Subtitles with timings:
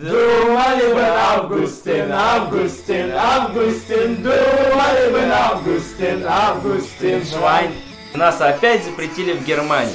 [0.00, 7.70] Думали бы Августин, Августин, Августин, думали бы Августин, Августин, Швайн.
[8.14, 9.92] Нас опять запретили в Германии.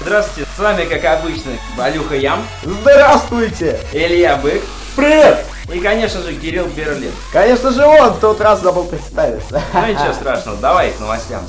[0.00, 3.80] Здравствуйте, с вами, как обычно, Балюха Ям, Здравствуйте!
[3.92, 4.62] Илья Бык
[4.94, 5.57] Привет!
[5.72, 7.12] И, конечно же, Кирилл Берлин.
[7.32, 9.62] Конечно же он, в тот раз забыл представиться.
[9.74, 11.42] Ну ничего страшного, давай к новостям.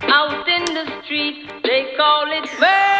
[0.00, 2.92] Out in the street, they call it murder.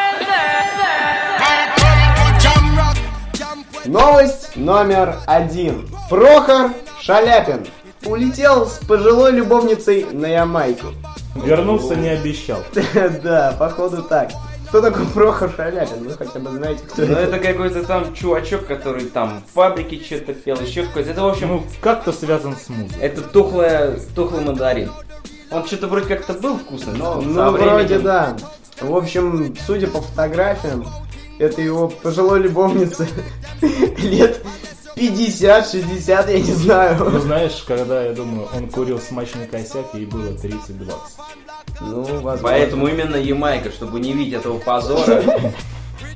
[3.84, 5.88] Новость номер один.
[6.08, 7.66] Прохор Шаляпин
[8.04, 10.88] улетел с пожилой любовницей на Ямайку.
[11.34, 12.62] Вернулся не обещал.
[13.22, 14.30] Да, походу так.
[14.72, 16.04] Кто такой Прохор Шаляпин?
[16.04, 17.36] Вы хотя бы знаете, кто Ну это?
[17.36, 21.10] это какой-то там чувачок, который там в фабрике что-то пел, еще какой-то.
[21.10, 22.98] Это, в общем, Ну, как-то связан с музыкой.
[23.02, 24.90] это тухлая, тухлый мандарин.
[25.50, 28.34] Он что-то вроде как-то был вкусный, но Ну, со временем- вроде да.
[28.80, 30.86] В общем, судя по фотографиям,
[31.38, 33.06] это его пожилой любовница
[33.98, 34.40] лет
[34.96, 37.20] 50-60, я не Ну, знаю.
[37.20, 40.92] знаешь, когда, я думаю, он курил смачный косяк, ей было 30-20.
[41.80, 42.38] Ну, возможно.
[42.42, 45.22] Поэтому именно Ямайка, чтобы не видеть этого позора,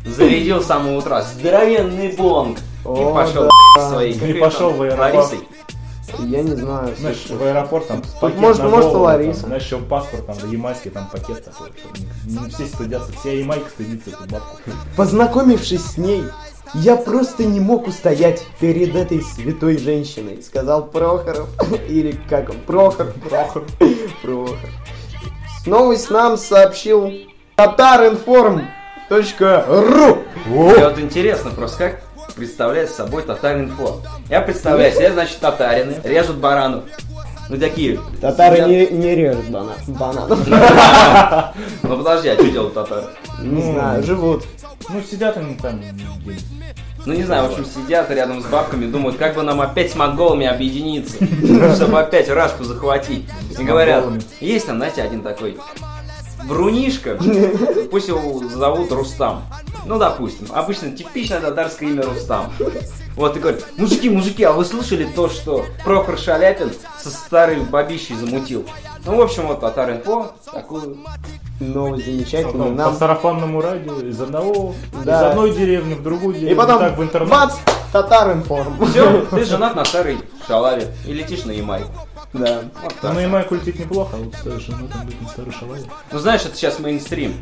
[0.05, 3.51] зарядил с самого утра здоровенный бонг и пошел
[3.89, 4.13] своей.
[4.15, 5.15] И пошел в аэропорт.
[5.15, 5.41] Ларисой.
[6.21, 6.95] Я не знаю.
[6.97, 9.41] Знаешь, в аэропорт там пакет может- на может, голову, Лариса.
[9.41, 11.71] там, знаешь, еще паспорт там, да, ямайский там пакет такой.
[12.27, 14.57] не все стыдятся, вся ямайка стыдится эту бабку.
[14.97, 16.23] Познакомившись с ней,
[16.75, 21.49] я просто не мог устоять перед этой святой женщиной, сказал Прохоров.
[21.89, 22.59] Или как он?
[22.61, 23.13] Прохор.
[23.29, 23.65] Прохор.
[24.23, 24.59] Прохор.
[25.67, 27.13] Новость нам сообщил
[27.57, 32.03] татаринформ.ру Мне вот интересно просто, как
[32.37, 34.03] представляет собой татаринфо.
[34.29, 36.85] Я представляю себе, значит, татарины режут баранов.
[37.49, 38.01] Ну такие.
[38.21, 40.39] Татары не, не режут бана- бананов.
[41.83, 43.07] Ну подожди, а что делают татары?
[43.41, 44.45] Не Ну, знаю, живут.
[44.89, 45.81] Ну, сидят они там
[47.05, 49.95] Ну не знаю, в общем, сидят рядом с бабками, думают, как бы нам опять с
[49.95, 51.17] монголами объединиться,
[51.77, 53.25] чтобы опять Рашку захватить.
[53.59, 54.05] И говорят,
[54.41, 55.57] есть там, знаете, один такой
[56.47, 57.19] Брунишка,
[57.91, 59.43] пусть его зовут Рустам.
[59.85, 62.53] Ну, допустим, обычно типичное татарское имя Рустам.
[63.17, 68.15] Вот, и говорит, мужики, мужики, а вы слышали то, что Прохор Шаляпин со старой бабищей
[68.15, 68.65] замутил?
[69.07, 70.99] Ну, в общем, вот Татар-Инфо такую...
[71.59, 72.53] Новость замечательная.
[72.53, 72.93] Потом Нам...
[72.93, 74.75] по сарафанному радио из одного,
[75.05, 75.21] Да.
[75.21, 77.31] из одной деревни в другую деревню, И потом, так в интернет.
[77.31, 77.55] бац,
[77.93, 78.85] татаринформ.
[78.91, 81.89] Все, ты женат на старой шалаве и летишь на Ямайку.
[82.39, 82.63] Да.
[82.83, 83.15] Вот Ну, так.
[83.15, 85.83] на Ямайку лететь неплохо, а вот совершенно там быть на старой шалаве.
[86.13, 87.35] Ну знаешь, это сейчас мейнстрим.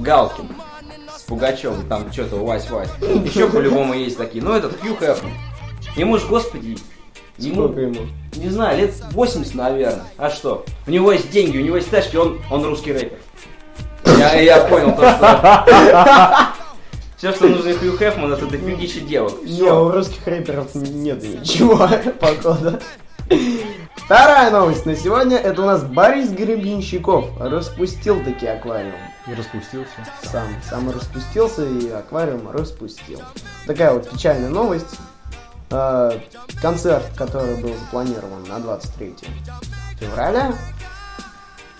[0.00, 0.48] Галкин
[1.16, 2.88] с Пугачевым, там что-то Вась-Вась.
[3.24, 4.42] Еще по-любому есть такие.
[4.42, 5.32] Ну этот Хью Хэфман.
[5.96, 6.76] Ему ж, господи,
[7.38, 8.06] ему, Сколько ему?
[8.36, 10.04] не знаю, лет 80, наверное.
[10.16, 10.64] А что?
[10.86, 13.18] У него есть деньги, у него есть тачки, он, он русский рэпер.
[14.06, 16.54] Я, я понял то, что...
[17.16, 19.42] Все, что нужно Хью Хэфман, это дофигища девок.
[19.44, 21.88] Не, у русских рэперов нет ничего,
[22.20, 22.80] походу.
[24.04, 28.92] Вторая новость на сегодня, это у нас Борис Гребенщиков распустил таки аквариум.
[29.26, 29.94] И распустился.
[30.22, 33.22] Сам, сам распустился и аквариум распустил.
[33.66, 34.98] Такая вот печальная новость.
[35.70, 36.18] Э,
[36.60, 39.14] Концерт, который был запланирован на 23
[39.98, 40.52] февраля,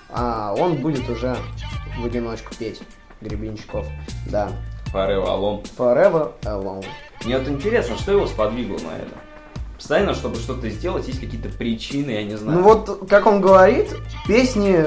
[0.08, 1.36] а он будет уже
[1.98, 2.80] в одиночку петь.
[3.20, 3.86] Гребенщиков.
[4.30, 4.50] Да.
[4.94, 5.66] Forever Alone.
[5.76, 6.86] Forever Alone.
[7.26, 9.23] Мне вот интересно, что его сподвигло на это?
[9.84, 12.58] Постоянно, чтобы что-то сделать, есть какие-то причины, я не знаю.
[12.58, 13.94] Ну вот, как он говорит,
[14.26, 14.82] песни,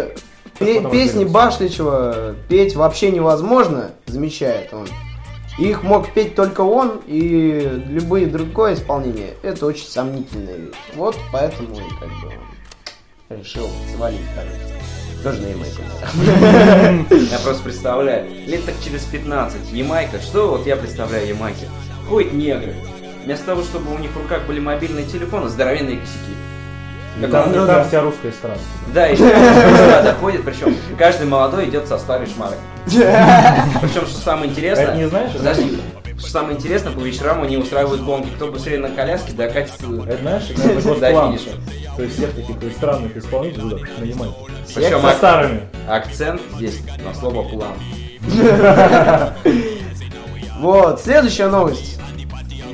[0.57, 1.23] пе- песни.
[1.23, 4.87] Башличева петь вообще невозможно, замечает он.
[5.59, 10.75] Их мог петь только он, и любые другое исполнение, это очень сомнительная вещь.
[10.95, 12.29] Вот поэтому и как бы
[13.29, 14.81] он решил свалить, короче.
[15.21, 17.13] Тоже на Ямайку.
[17.31, 21.67] Я просто представляю, лет так через 15, Ямайка, что вот я представляю Ямайки?
[22.09, 22.73] Ходят негры.
[23.27, 26.31] Вместо того, чтобы у них в руках были мобильные телефоны, здоровенные косяки.
[27.17, 27.83] И Как там, он- и ну там да.
[27.83, 28.55] вся русская страна.
[28.93, 32.55] Да, еще сюда доходит, причем каждый молодой идет со старой шмарой.
[32.85, 34.93] Причем, что самое интересное...
[34.93, 35.33] А не знаешь?
[35.33, 35.77] Подожди,
[36.17, 38.29] что самое интересное, по вечерам они устраивают гонки.
[38.37, 41.49] Кто быстрее на коляске докатится Это знаешь, это до финиша.
[41.97, 44.47] То есть всех таких то есть, странных исполнителей туда на Ямайку.
[44.73, 45.61] Причем Со старыми.
[45.89, 47.73] акцент здесь на слово план.
[50.59, 51.96] Вот, следующая новость.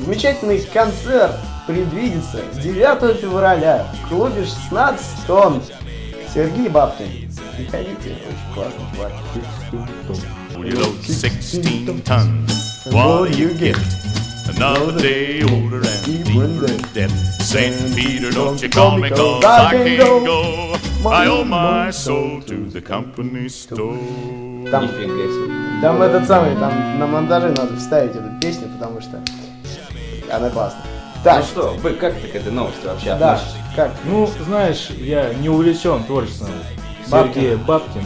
[0.04, 1.34] Замечательный концерт
[1.66, 5.62] предвидится 9 февраля в клубе 16 тонн.
[6.34, 7.08] Сергей Бабкин.
[7.56, 9.12] Приходите, очень классный чувак.
[10.58, 12.52] You load 16 tons.
[12.92, 13.78] What do you get?
[14.58, 17.12] Another day older and Deep deeper in debt.
[17.40, 20.76] Saint Peter, don't you call me 'cause I can't go.
[21.10, 23.98] I owe my soul to the company store.
[24.70, 24.90] Там,
[25.82, 29.22] там этот самый, там на монтаже надо вставить эту песню, потому что
[30.34, 30.82] она классная.
[31.16, 33.58] Ну Так, что, вы как ты к этой новости вообще да, относишься?
[33.76, 33.92] как?
[34.06, 36.50] Ну, знаешь, я не увлечен творчеством
[37.10, 38.04] Сергея Бабкина.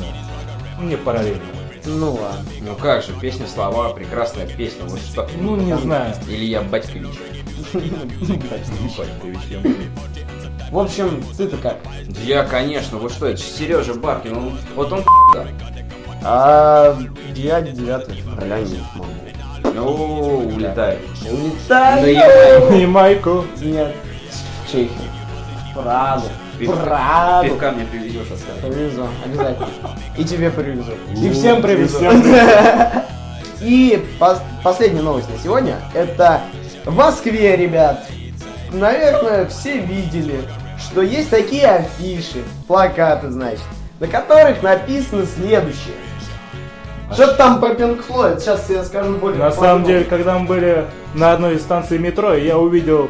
[0.79, 1.41] Мне параллельно.
[1.85, 2.44] Ну ладно.
[2.62, 5.27] Ну как же, песня, слова, прекрасная песня, вот что.
[5.39, 6.13] Ну, не знаю.
[6.27, 7.15] Илья Батькович.
[10.69, 11.77] В общем, ты-то как?
[12.25, 15.03] Я, конечно, вот что, это Сережа Бабкин, он, вот он.
[16.23, 16.97] А
[17.35, 19.09] я 9 февраля не могу.
[19.77, 21.00] Ну, улетает.
[21.29, 22.01] Улетай!
[22.01, 23.45] Да я И майку.
[23.62, 23.95] Нет,
[24.65, 24.89] в Чехию.
[25.71, 26.24] В Прагу.
[26.56, 28.59] В Пивка- мне привезешь, оставь.
[28.62, 29.68] Привезу, обязательно.
[30.18, 30.94] И тебе привезу.
[31.15, 32.00] И всем привезу.
[33.62, 35.75] И пос- последняя новость на сегодня.
[35.94, 36.41] Это
[36.83, 38.03] в Москве, ребят.
[38.71, 40.41] Наверное, все видели,
[40.80, 43.62] что есть такие афиши, плакаты, значит,
[44.00, 45.95] на которых написано следующее.
[47.12, 48.39] Что там по Pink Floyd?
[48.39, 52.33] Сейчас я скажу более На самом деле, когда мы были на одной из станций метро,
[52.33, 53.09] я увидел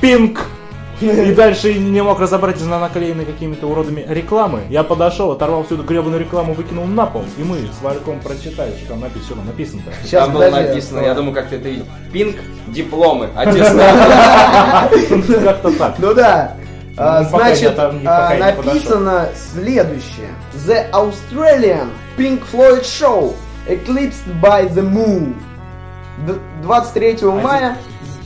[0.00, 0.40] пинк.
[1.00, 4.60] И дальше не мог разобрать из наклеенной какими-то уродами рекламы.
[4.70, 7.24] Я подошел, оторвал всю эту гребаную рекламу, выкинул на пол.
[7.36, 9.24] И мы с Вальком прочитали, что там написано.
[9.24, 9.90] Что там написано-то?
[10.04, 11.84] Сейчас, Там было написано, я думаю, как ты это видел.
[12.12, 12.36] Пинг,
[12.68, 14.90] дипломы, аттестат.
[15.44, 15.94] Как-то так.
[15.98, 16.56] Ну да.
[16.96, 17.92] А, Ну, пока значит, а,
[18.38, 20.28] написано следующее.
[20.66, 23.34] The Australian Pink Floyd Show
[23.68, 25.34] Eclipsed by the Moon.
[26.26, 27.76] Д- 23 мая,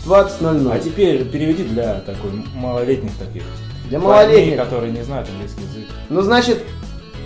[0.05, 0.73] 20.00.
[0.73, 3.43] А теперь переведи для такой малолетних таких.
[3.89, 4.57] Для парней, малолетних.
[4.59, 5.87] которые не знают английский язык.
[6.11, 6.63] Ну, значит,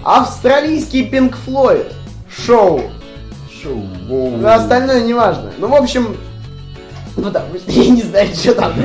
[0.05, 1.93] австралийский Pink Floyd
[2.31, 2.83] шоу.
[3.63, 3.83] Шоу.
[4.09, 5.53] Ну, остальное не важно.
[5.59, 6.17] Ну, в общем,
[7.17, 8.73] ну да, я не знаю, что там.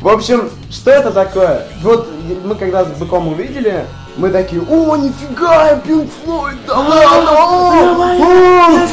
[0.00, 1.66] В общем, что это такое?
[1.82, 2.08] Вот
[2.44, 3.84] мы когда с быком увидели,
[4.18, 8.86] мы такие, о, нифига, Pink Floyd, да ладно, о, о».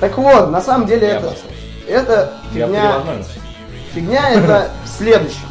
[0.00, 1.34] Так вот, на самом деле Я это,
[1.86, 3.02] это Я фигня,
[3.94, 5.46] фигня это в следующем.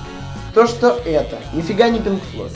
[0.53, 2.51] То, что это, нифига не Pink Floyd.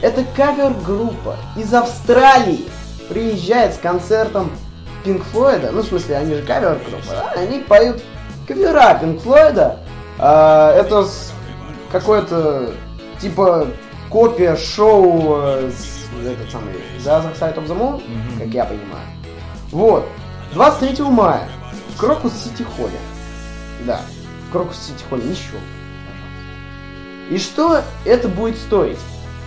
[0.00, 2.64] Это кавер-группа из Австралии
[3.10, 4.50] приезжает с концертом
[5.04, 5.72] Pink Флойда.
[5.72, 7.32] Ну, в смысле, они же кавер-группа, да?
[7.36, 8.02] Они поют
[8.48, 9.80] кавера Pink Флойда.
[10.18, 11.06] А, это
[11.92, 12.70] какое-то
[13.20, 13.66] типа
[14.10, 18.38] копия шоу э, с, этот самый The Other Side of the Moon, Мгм.
[18.38, 19.06] как я понимаю.
[19.70, 20.04] Вот.
[20.52, 21.48] 23 мая
[21.94, 22.98] в Крокус Сити Холле.
[23.86, 24.00] Да,
[24.48, 25.58] в Крокус Сити Холле, пожалуйста.
[27.30, 28.98] И что это будет стоить?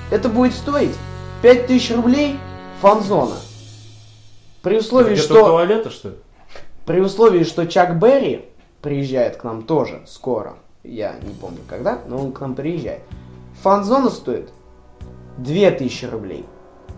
[0.10, 0.96] Это будет стоить
[1.42, 2.40] 5000 рублей
[2.82, 3.36] фанзона.
[4.62, 5.48] При условии, Где-то что...
[5.48, 6.16] туалета, что ли?
[6.86, 8.46] При условии, что Чак Берри
[8.82, 10.56] приезжает к нам тоже скоро.
[10.84, 13.02] Я не помню когда, но он к нам приезжает.
[13.64, 14.50] Фанзона стоит
[15.38, 16.46] 2000 рублей.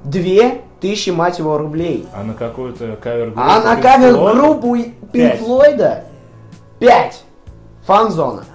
[0.03, 2.07] 2000, мать его, рублей.
[2.11, 3.39] А на какую-то кавер-группу?
[3.39, 5.39] А на кавер-группу Пинк Пять.
[5.39, 6.05] Флойда
[6.79, 7.23] 5.
[7.85, 8.45] Фанзона.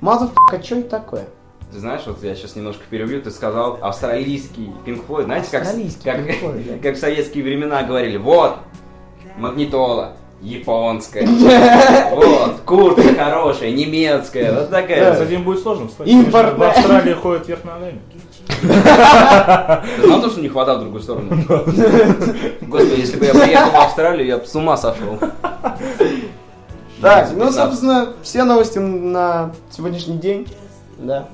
[0.00, 1.26] Мазафака, что это такое?
[1.72, 5.24] Ты знаешь, вот я сейчас немножко перебью, ты сказал австралийский Pink Floyd.
[5.24, 5.64] Знаете, как,
[6.04, 6.78] как, да.
[6.82, 8.58] как в советские времена говорили, вот,
[9.36, 11.26] магнитола, японская,
[12.12, 15.22] вот, куртка хорошая, немецкая, вот С такая.
[15.22, 16.08] этим будет сложно, кстати.
[16.08, 16.72] Импортная.
[16.72, 18.00] В Австралии ходят вверх ногами.
[18.62, 21.30] Знал то, что не хватало в другую сторону?
[22.62, 25.18] Господи, если бы я приехал в Австралию, я бы с ума сошел.
[27.00, 27.54] Так, ну, 15.
[27.54, 30.46] собственно, все новости на сегодняшний день.
[30.98, 31.28] Да.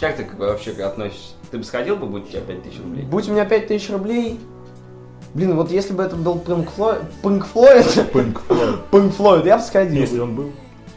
[0.00, 1.34] Как ты вообще относишься?
[1.50, 3.04] Ты бы сходил бы, будь у тебя 5000 рублей?
[3.04, 4.40] Будь у меня 5000 рублей.
[5.34, 8.78] Блин, вот если бы это был Pink Floyd, Pink Floyd, Pink Floyd.
[8.90, 10.00] Pink Floyd, я бы сходил.
[10.00, 10.50] Если он был.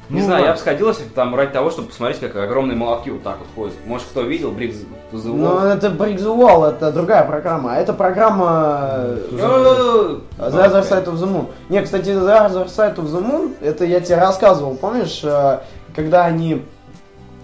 [0.09, 0.53] Не Ну, знаю, я ладно.
[0.53, 3.47] бы сходил, если бы там ради того, чтобы посмотреть, как огромные молотки вот так вот
[3.55, 3.73] ходят.
[3.87, 4.75] Может, кто видел Брикс
[5.11, 7.73] the Ну, это the Wall, это другая программа.
[7.73, 9.37] А это программа э, Ну,
[10.37, 11.47] The Other Side of the Moon.
[11.69, 15.59] Не, кстати, The Other Side of the Moon, это я тебе рассказывал, помнишь, э,
[15.95, 16.63] когда они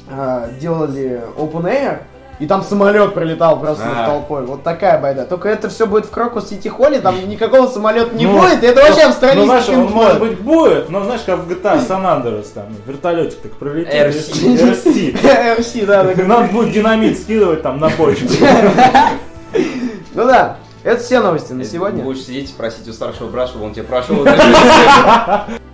[0.09, 2.01] э, делали Open Air,
[2.41, 4.45] и там самолет прилетал просто над толпой.
[4.47, 5.25] Вот такая байда.
[5.25, 8.81] Только это все будет в Крокус Сити Холле, там никакого самолета не Ну, будет, это
[8.81, 12.47] вообще австралийский Ну, знаешь, он может быть будет, но знаешь, как в GTA San Andreas,
[12.51, 13.93] там, вертолетик так пролетит.
[13.93, 14.57] RC.
[14.57, 15.57] RC.
[15.57, 16.23] RC, да, да.
[16.25, 18.27] Надо будет динамит скидывать там на почву.
[20.13, 22.03] Ну да, это все новости на сегодня.
[22.03, 24.25] Будешь сидеть и просить у старшего брата, чтобы он тебе прошел.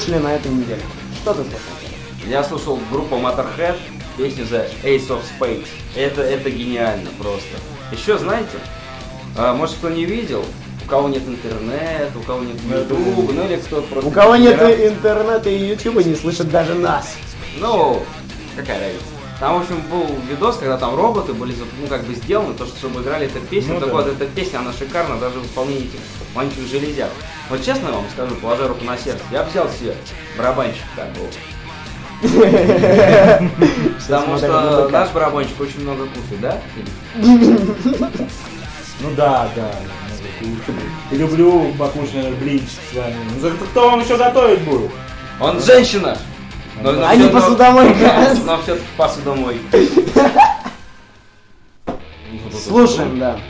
[0.00, 0.80] слушали на этой неделе?
[1.20, 1.58] Что ты слушал?
[2.26, 3.76] Я слушал группу Motorhead,
[4.16, 5.66] песню The Ace of Spades.
[5.94, 7.48] Это, это гениально просто.
[7.92, 8.58] Еще знаете,
[9.36, 10.44] а, может кто не видел,
[10.84, 14.08] у кого нет интернета, у кого нет YouTube, ну или кто просто...
[14.08, 17.16] У кого нет интернета и ютуба, не слышат даже нас.
[17.58, 18.02] Ну,
[18.56, 19.04] какая разница.
[19.38, 22.76] Там, в общем, был видос, когда там роботы были, ну, как бы сделаны, то, что,
[22.76, 23.74] чтобы играли эту песню.
[23.74, 23.94] Ну так да.
[23.94, 25.98] вот, эта песня, она шикарна, даже в исполнении этих
[26.34, 27.10] маленьких железяк.
[27.48, 29.94] Вот честно вам скажу, положа руку на сердце, я взял себе
[30.36, 31.28] барабанщик такого.
[34.06, 36.58] Потому смотрят что наш барабанщик очень много кушает, да?
[39.00, 39.70] Ну да, да.
[40.38, 40.78] кушаю.
[41.10, 43.16] Люблю покушать блинчик с вами.
[43.40, 44.90] Ну, Кто вам еще готовить будет?
[45.40, 46.18] Он женщина!
[46.82, 48.34] Но, но А не но- посудомойка.
[48.44, 49.60] Но все-таки посудомой.
[52.52, 53.40] Слушаем, да.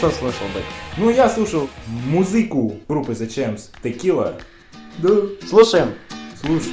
[0.00, 0.64] Что слушал, Бэк?
[0.96, 1.68] Ну, я слушал
[2.06, 4.40] музыку группы The Champs, Tequila.
[4.96, 5.10] Да.
[5.46, 5.92] Слушаем.
[6.40, 6.72] Слушай.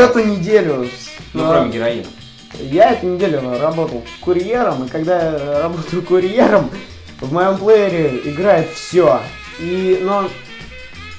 [0.00, 0.88] Эту неделю...
[1.32, 2.06] Ну, кроме героина.
[2.58, 6.70] Я эту неделю работал курьером, и когда я работаю курьером,
[7.20, 9.20] в моем плеере играет все.
[9.58, 10.28] И, но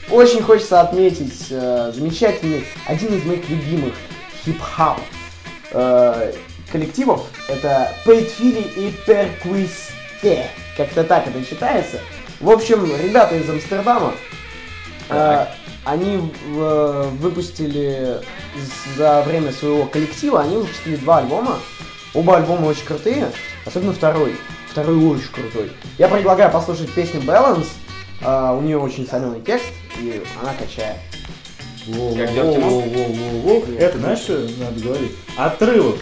[0.09, 3.93] очень хочется отметить э, замечательный, один из моих любимых
[4.43, 5.00] хип-хап
[5.71, 6.33] э,
[6.71, 7.27] коллективов.
[7.47, 10.47] Это Пейтфили и Перквисте.
[10.75, 12.00] Как-то так это читается.
[12.39, 14.13] В общем, ребята из Амстердама,
[15.09, 15.45] э.
[15.85, 18.21] Они в- выпустили
[18.97, 21.57] за время своего коллектива, они выпустили два альбома.
[22.13, 23.31] Оба альбома очень крутые,
[23.65, 24.35] особенно второй.
[24.69, 25.71] Второй очень крутой.
[25.97, 27.67] Я предлагаю послушать песню Balance.
[28.23, 29.65] А, у нее очень соленый текст,
[30.00, 30.97] и она качает.
[31.85, 32.29] Как?
[32.35, 33.73] Во-во-во-во-во.
[33.79, 35.11] Это знаешь, что надо говорить?
[35.35, 35.95] Отрывок.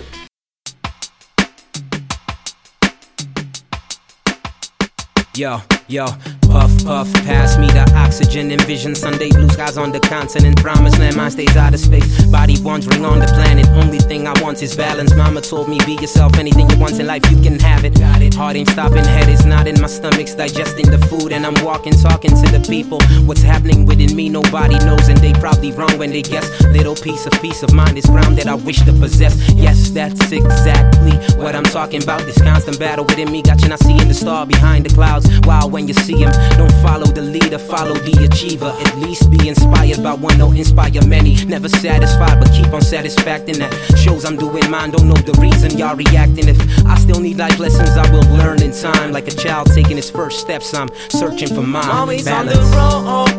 [5.36, 6.06] Yo, yo,
[6.50, 8.52] puff, puff, pass me the oxygen.
[8.52, 10.62] Envision Sunday blue skies on the continent.
[10.62, 12.26] Promised land, mine stays out of space.
[12.26, 13.68] Body wandering on the planet.
[13.70, 15.16] Only thing I want is balance.
[15.16, 16.38] Mama told me, be yourself.
[16.38, 17.98] Anything you want in life, you can have it.
[18.00, 18.34] Got it.
[18.34, 21.32] Heart ain't stopping, head is not in my stomach's digesting the food.
[21.32, 23.00] And I'm walking, talking to the people.
[23.26, 25.08] What's happening within me, nobody knows.
[25.10, 26.48] And they probably wrong when they guess.
[26.64, 29.36] Little piece of peace of mind is ground that I wish to possess.
[29.54, 32.22] Yes, that's exactly what I'm talking about.
[32.22, 35.28] This constant battle within me got you not seeing the star behind the clouds.
[35.42, 38.74] Wow, when you see him, don't follow the leader, follow the achiever.
[38.86, 41.36] At least be inspired by one, don't inspire many.
[41.46, 43.74] Never satisfied, but keep on satisfacting that.
[43.98, 46.48] Shows I'm doing mine, don't know the reason y'all reacting.
[46.48, 49.12] If I still need life lessons, I will learn in time.
[49.12, 51.90] Like a child taking his first steps, I'm searching for mine.
[51.90, 53.30] Always on the road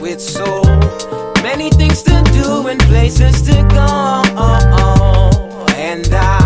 [0.00, 0.62] with so
[1.42, 4.22] many things to do and places to go.
[5.76, 6.39] And I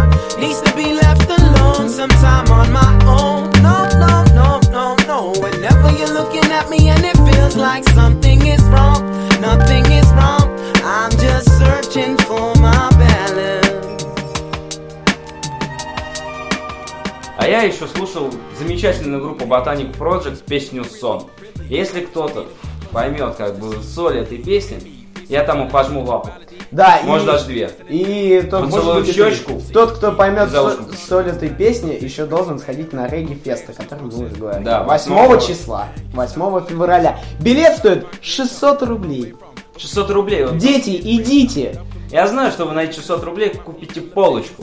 [17.64, 21.24] еще слушал замечательную группу Botanic Project песню «Сон».
[21.68, 22.46] Если кто-то
[22.92, 26.30] поймет как бы соль этой песни, я тому пожму лапу.
[26.70, 27.70] Да, и- Может, даже две.
[27.88, 29.60] И тот, может быть, и щечку.
[29.72, 30.96] тот, кто поймет За со- ушко.
[31.08, 34.64] соль этой песни, еще должен сходить на регги фест, о котором мы уже говорили.
[34.64, 35.40] Да, 8 восьмого.
[35.40, 37.20] числа, 8 февраля.
[37.40, 39.34] Билет стоит 600 рублей.
[39.76, 40.44] 600 рублей.
[40.44, 40.58] Вот.
[40.58, 41.80] Дети, идите.
[42.10, 44.62] Я знаю, что вы на эти 600 рублей купите полочку.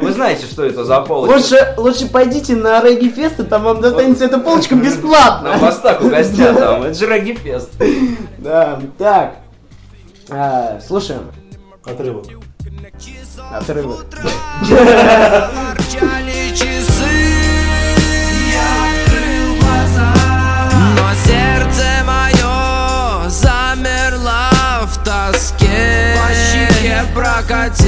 [0.00, 1.34] Вы знаете, что это за полочка.
[1.36, 5.56] Лучше, лучше пойдите на регги фест, и там вам достанется эта полочка На бесплатно.
[5.58, 6.82] мостах угостят там.
[6.84, 7.70] Это же Регги Фест.
[8.38, 9.36] Да, так.
[10.30, 11.30] А, слушаем.
[11.84, 12.26] Отрывок.
[13.52, 14.06] Отрывок.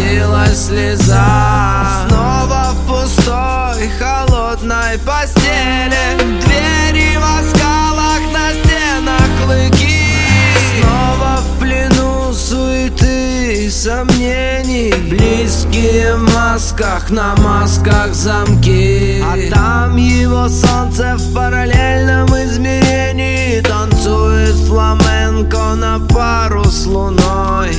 [0.09, 2.07] прокатилась слеза.
[2.09, 10.07] Снова в пустой холодной постели, двери в скалах на стенах клыки.
[10.81, 14.95] Снова в плену суеты и сомнений.
[15.09, 19.23] Близкие в масках, на масках замки.
[19.23, 23.61] А там его солнце в параллельном измерении.
[23.61, 27.71] Танцует фламенко на пару с луной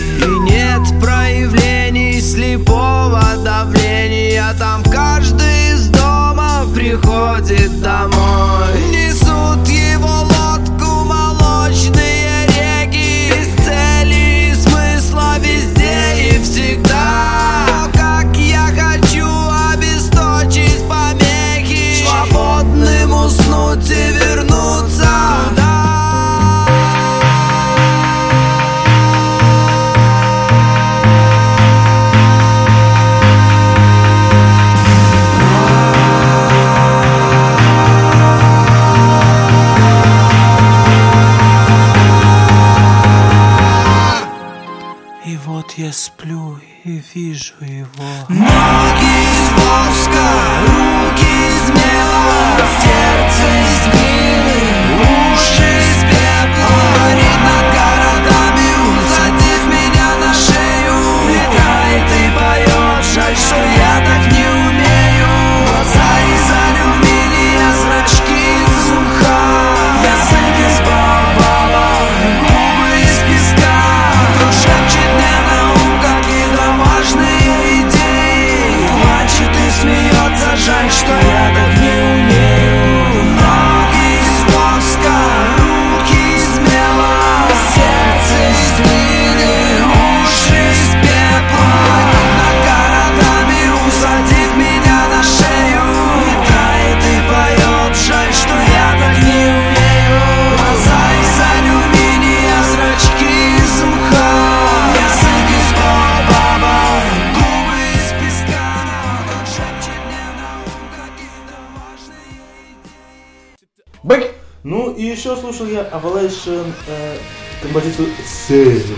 [115.29, 117.17] еще слушал я Avalation э,
[117.61, 118.07] композицию
[118.47, 118.97] Seven.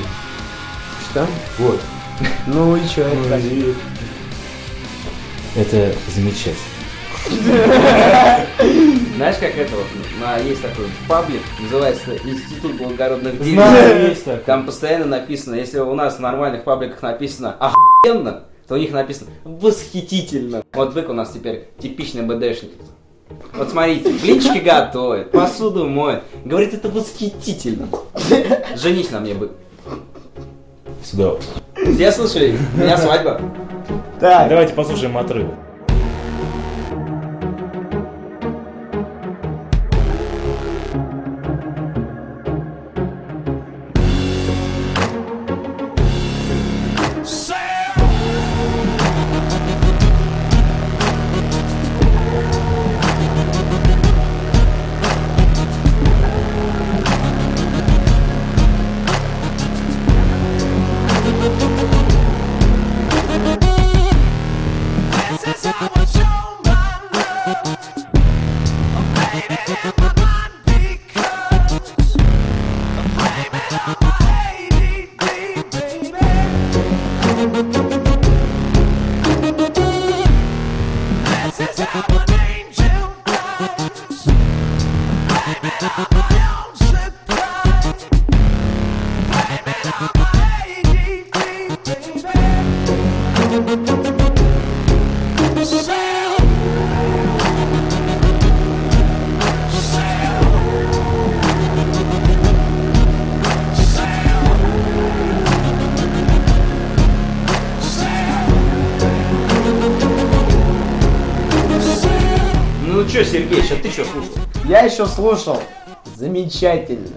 [1.09, 1.27] Что?
[1.57, 1.81] Вот.
[2.47, 3.73] Ну и чё, это и-
[5.55, 6.55] Это замечательно.
[9.17, 9.85] Знаешь, как это вот,
[10.21, 14.43] на- есть такой паблик, называется Институт благородных такой.
[14.45, 19.31] Там постоянно написано, если у нас в нормальных пабликах написано охуенно, то у них написано
[19.43, 20.63] восхитительно.
[20.73, 22.71] Вот бык у нас теперь типичный БДшник.
[23.53, 26.23] Вот смотрите, блинчики готовит, посуду моет.
[26.45, 27.87] Говорит, это восхитительно.
[28.75, 29.51] Женись на мне, бык.
[31.03, 31.35] Сюда.
[31.75, 32.57] Все слышали?
[32.75, 33.41] У меня свадьба.
[34.19, 35.55] Так, Давайте послушаем отрывок.
[114.91, 115.57] Еще слушал
[116.15, 117.15] замечательную,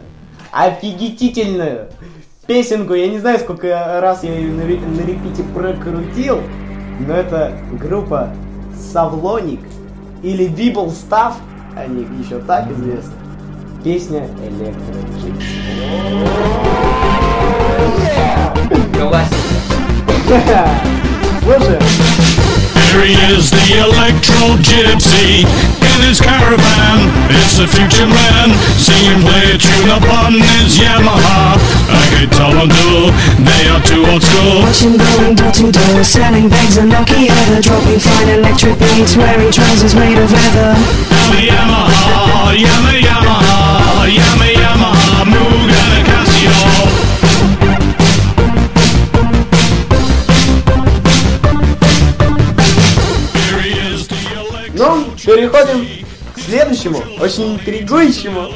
[0.53, 1.89] офигительную
[2.47, 2.95] песенку.
[2.95, 6.41] Я не знаю, сколько раз я ее на, на репите прокрутил,
[7.01, 8.31] но это группа
[8.93, 9.61] Савлоник
[10.23, 11.35] или People Stuff,
[11.77, 13.13] они еще так известны.
[13.83, 14.95] Песня Электро
[18.97, 19.35] Классика.
[21.43, 21.79] Слушай,
[22.95, 26.99] Here he is, the electro gypsy his caravan.
[27.31, 31.59] It's the future man, singing play a tune upon his Yamaha.
[31.91, 33.11] I can tell them do,
[33.45, 34.63] they are too old school.
[34.65, 39.95] Watching going door to door, selling bags of Nokia, dropping fine electric beats, wearing trousers
[39.95, 40.75] made of leather.
[41.35, 45.74] Yamaha, Yama Yamaha, Yama Yamaha, Mugen
[55.25, 55.87] переходим
[56.35, 58.49] к следующему, очень интригующему,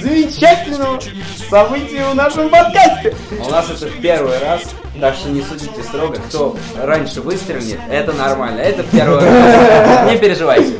[0.00, 1.00] замечательному
[1.48, 3.14] событию в нашем подкасте.
[3.38, 4.62] У нас это первый раз,
[5.00, 10.10] так что не судите строго, кто раньше выстрелит, это нормально, это первый раз.
[10.10, 10.74] Не переживайте.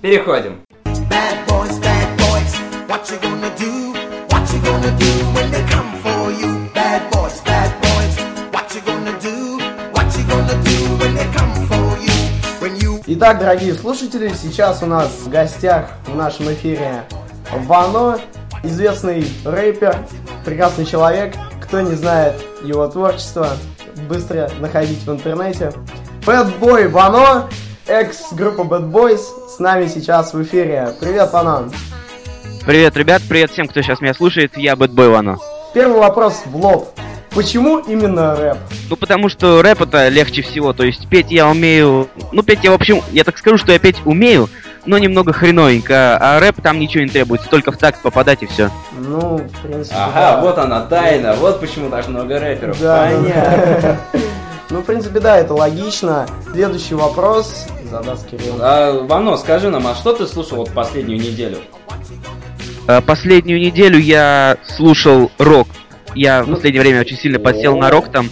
[0.00, 0.61] Переходим.
[13.24, 17.04] Итак, дорогие слушатели, сейчас у нас в гостях в нашем эфире
[17.52, 18.18] Вано,
[18.64, 19.96] известный рэпер,
[20.44, 21.36] прекрасный человек.
[21.62, 23.50] Кто не знает его творчество,
[24.08, 25.72] быстро находить в интернете.
[26.26, 27.48] Bad Boy Вано,
[27.86, 30.92] экс-группа Bad Boys, с нами сейчас в эфире.
[30.98, 31.70] Привет, Вано.
[32.66, 35.38] Привет, ребят, привет всем, кто сейчас меня слушает, я Бэтбой Вано.
[35.72, 36.88] Первый вопрос в лоб.
[37.34, 38.58] Почему именно рэп?
[38.90, 42.08] Ну, потому что рэп это легче всего, то есть петь я умею...
[42.30, 44.50] Ну, петь я, в общем, я так скажу, что я петь умею,
[44.84, 48.70] но немного хреновенько, а рэп там ничего не требуется, только в такт попадать и все.
[48.98, 50.40] Ну, в принципе, Ага, да.
[50.42, 52.78] вот она тайна, вот почему так много рэперов.
[52.80, 53.98] Да, Понятно.
[54.70, 56.26] Ну, в принципе, да, это логично.
[56.50, 58.54] Следующий вопрос задаст Кирилл.
[58.58, 61.58] А, Вано, скажи нам, а что ты слушал вот последнюю неделю?
[62.88, 65.68] А, Последнюю неделю я слушал рок.
[66.14, 68.28] Я в последнее время очень сильно подсел на рок, там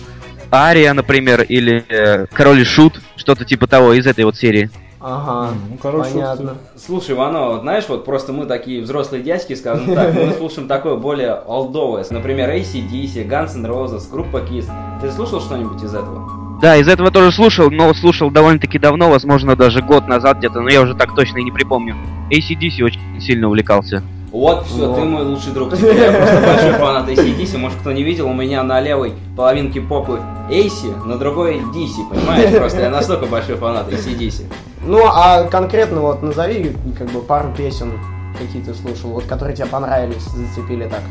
[0.53, 4.71] Ария, например, или э, Король и Шут, что-то типа того из этой вот серии.
[5.03, 6.59] Ага, Ну, короче, понятно.
[6.77, 10.97] Слушай, Вано, вот знаешь, вот просто мы такие взрослые дядьки, скажем так, мы слушаем такое
[10.97, 14.67] более олдовое, например, ACDC, Guns N' Roses, группа Kiss.
[15.01, 16.59] Ты слушал что-нибудь из этого?
[16.61, 20.69] Да, из этого тоже слушал, но слушал довольно-таки давно, возможно, даже год назад где-то, но
[20.69, 21.97] я уже так точно и не припомню.
[22.31, 24.03] ACDC очень сильно увлекался.
[24.33, 24.97] Вот, все, Вот.
[24.97, 25.75] ты мой лучший друг.
[25.77, 27.59] Теперь я просто большой фанат ACDC.
[27.59, 32.57] Может, кто не видел, у меня на левой половинке попы AC, на другой DC, понимаешь?
[32.57, 34.45] Просто я настолько большой фанат ACDC.
[34.87, 37.93] Ну, а конкретно вот назови как бы пару песен,
[38.39, 41.03] какие ты слушал, вот которые тебе понравились, зацепили так.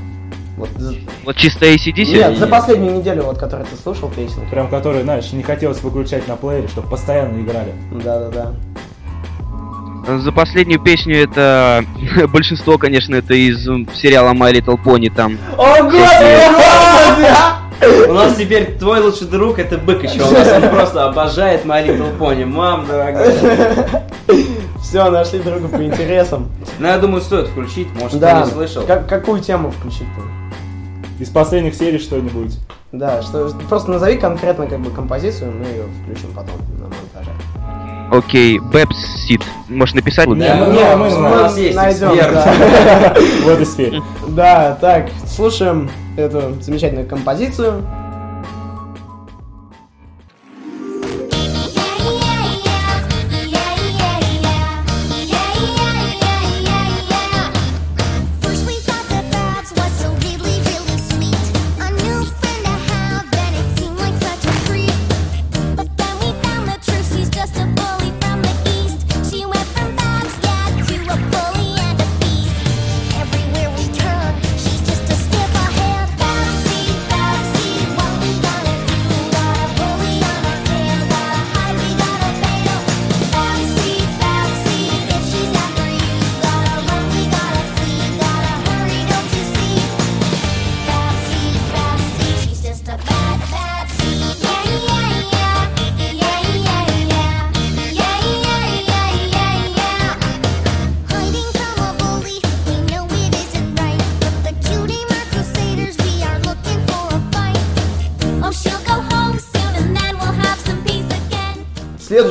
[0.58, 2.16] Вот за- Вот чисто ACDC?
[2.16, 4.42] Нет, за последнюю неделю, вот, которые ты слушал песен.
[4.50, 7.74] Прям которые, знаешь, не хотелось выключать на плеере, чтобы постоянно играли.
[7.92, 8.54] Да-да-да.
[10.08, 11.84] За последнюю песню это
[12.30, 13.64] большинство, конечно, это из
[13.96, 15.38] сериала My Little Pony там.
[15.58, 15.84] О,
[18.10, 20.22] У нас теперь твой лучший друг это бык еще.
[20.24, 22.46] У нас он просто обожает My Little Pony.
[22.46, 24.02] Мам, дорогая.
[24.82, 26.50] Все, нашли друга по интересам.
[26.80, 27.88] Ну, я думаю, стоит включить.
[28.00, 28.84] Может, Да, не слышал.
[28.84, 30.22] Как- какую тему включить-то?
[31.24, 32.58] Из последних серий что-нибудь.
[32.92, 37.32] Да, что просто назови конкретно как бы композицию, мы ее включим потом на монтаже.
[38.12, 39.44] Окей, Бэбс Сид.
[39.68, 40.28] Можешь написать?
[40.30, 41.38] Да, Не, ну, не, мы у знаем.
[41.38, 42.34] нас есть найдем, эксперт.
[42.34, 43.14] да.
[43.44, 44.02] В этой сфере.
[44.30, 47.84] Да, так, слушаем эту замечательную композицию.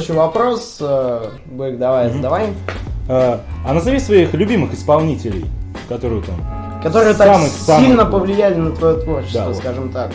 [0.09, 2.47] Следующий вопрос, э, Бэк, давай, задавай.
[3.11, 5.45] А, а назови своих любимых исполнителей,
[5.87, 6.81] которые там.
[6.83, 9.57] Которые так самых- самых- сильно повлияли на твое творчество, Да, вот.
[9.57, 10.11] скажем так.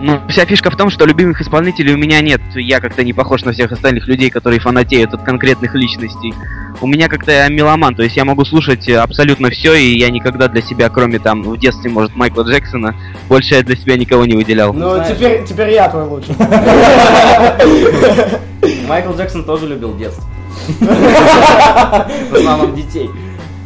[0.00, 2.40] Ну, вся фишка в том, что любимых исполнителей у меня нет.
[2.54, 6.32] Я как-то не похож на всех остальных людей, которые фанатеют от конкретных личностей.
[6.80, 10.46] У меня как-то я меломан, то есть я могу слушать абсолютно все, и я никогда
[10.46, 12.94] для себя, кроме там в детстве, может, Майкла Джексона,
[13.28, 14.72] больше я для себя никого не выделял.
[14.72, 16.36] Ну, знаешь- теперь, теперь я твой лучший.
[18.86, 20.24] Майкл Джексон тоже любил детство.
[20.78, 23.10] В основном детей.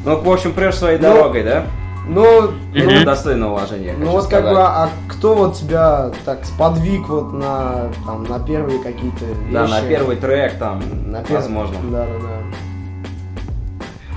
[0.04, 1.66] Ну, в общем, прешь своей Ну, дорогой, да?
[2.06, 4.54] Ну, Ну, достойно уважения, ну вот как сказать.
[4.54, 9.52] бы, а кто вот тебя так сподвиг вот на, там, на первые какие-то вещи?
[9.52, 11.76] Да, на первый трек там, На пер- возможно.
[11.90, 12.56] Да, да, да.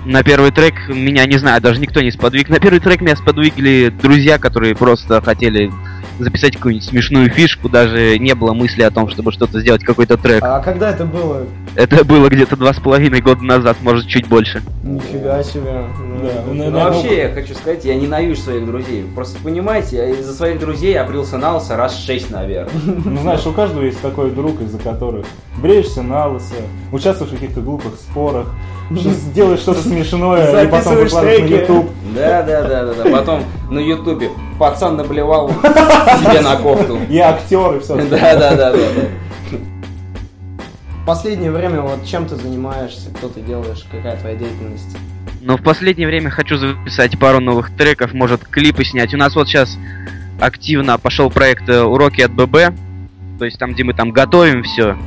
[0.06, 2.50] На первый трек меня, не знаю, даже никто не сподвиг.
[2.50, 5.71] На первый трек меня сподвигли друзья, которые просто хотели
[6.19, 10.43] записать какую-нибудь смешную фишку, даже не было мысли о том, чтобы что-то сделать, какой-то трек.
[10.43, 11.43] А когда это было?
[11.75, 14.62] Это было где-то два с половиной года назад, может, чуть больше.
[14.84, 15.86] Нифига себе.
[16.23, 19.06] Да, Ну, ну, Ну, вообще, я хочу сказать, я ненавижу своих друзей.
[19.13, 22.71] Просто понимаете, я из-за своих друзей я брился на лысо раз шесть, наверное.
[23.06, 25.25] Ну, знаешь, у каждого есть такой друг, из-за которых
[25.58, 26.56] бреешься на лысо,
[26.91, 28.47] участвуешь в каких-то глупых спорах,
[29.34, 31.56] делаешь что-то смешное, и потом выкладываешь на.
[31.56, 31.89] YouTube.
[32.15, 33.10] Да, да, да, да, да.
[33.10, 35.51] Потом на ютубе пацан наблевал
[36.06, 37.00] себе на кофту.
[37.10, 37.96] Я актер и все.
[38.10, 38.82] Да, да, да, да.
[41.02, 44.98] В последнее время вот чем ты занимаешься, кто ты делаешь, какая твоя деятельность?
[45.41, 49.13] Но в последнее время хочу записать пару новых треков, может клипы снять.
[49.13, 49.78] У нас вот сейчас
[50.39, 52.76] активно пошел проект э, «Уроки от ББ»,
[53.38, 54.98] то есть там, где мы там готовим все,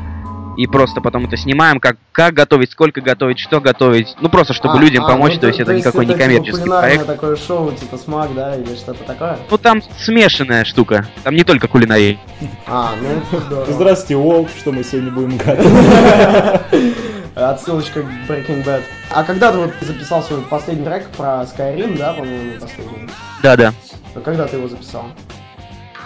[0.59, 4.17] и просто потом это снимаем, как, как готовить, сколько готовить, что готовить.
[4.21, 6.61] Ну, просто чтобы А, людям а, помочь, ну, то есть это никакой не типа коммерческий
[6.63, 7.07] кулинарное проект.
[7.07, 9.39] такое шоу, типа смак, да, или что-то такое?
[9.49, 12.19] Ну, там смешанная штука, там не только кулинария.
[12.67, 13.73] А, ну, здорово.
[13.73, 16.95] Здравствуйте, Волк, что мы сегодня будем готовить.
[17.37, 18.83] Отсылочка к Breaking Bad.
[19.13, 23.09] А когда ты вот записал свой последний трек про Skyrim, да, по-моему, последний?
[23.45, 23.73] Да-да.
[24.17, 25.05] А когда ты его записал?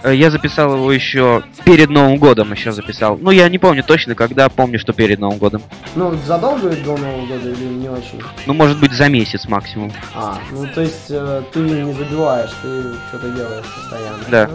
[0.05, 3.17] Э, Я записал его еще перед Новым годом еще записал.
[3.21, 5.63] Ну, я не помню точно, когда, помню, что перед Новым годом.
[5.95, 8.21] Ну, задолго до Нового года или не очень?
[8.47, 9.93] Ну, может быть, за месяц максимум.
[10.15, 14.19] А, ну то есть э, ты не забиваешь, ты что-то делаешь постоянно.
[14.31, 14.51] Да.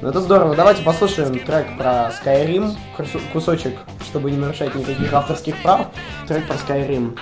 [0.00, 0.56] Ну это здорово.
[0.56, 5.86] Давайте послушаем трек про Skyrim, кусо- кусочек, чтобы не нарушать никаких авторских прав.
[6.26, 7.16] Трек про Skyrim.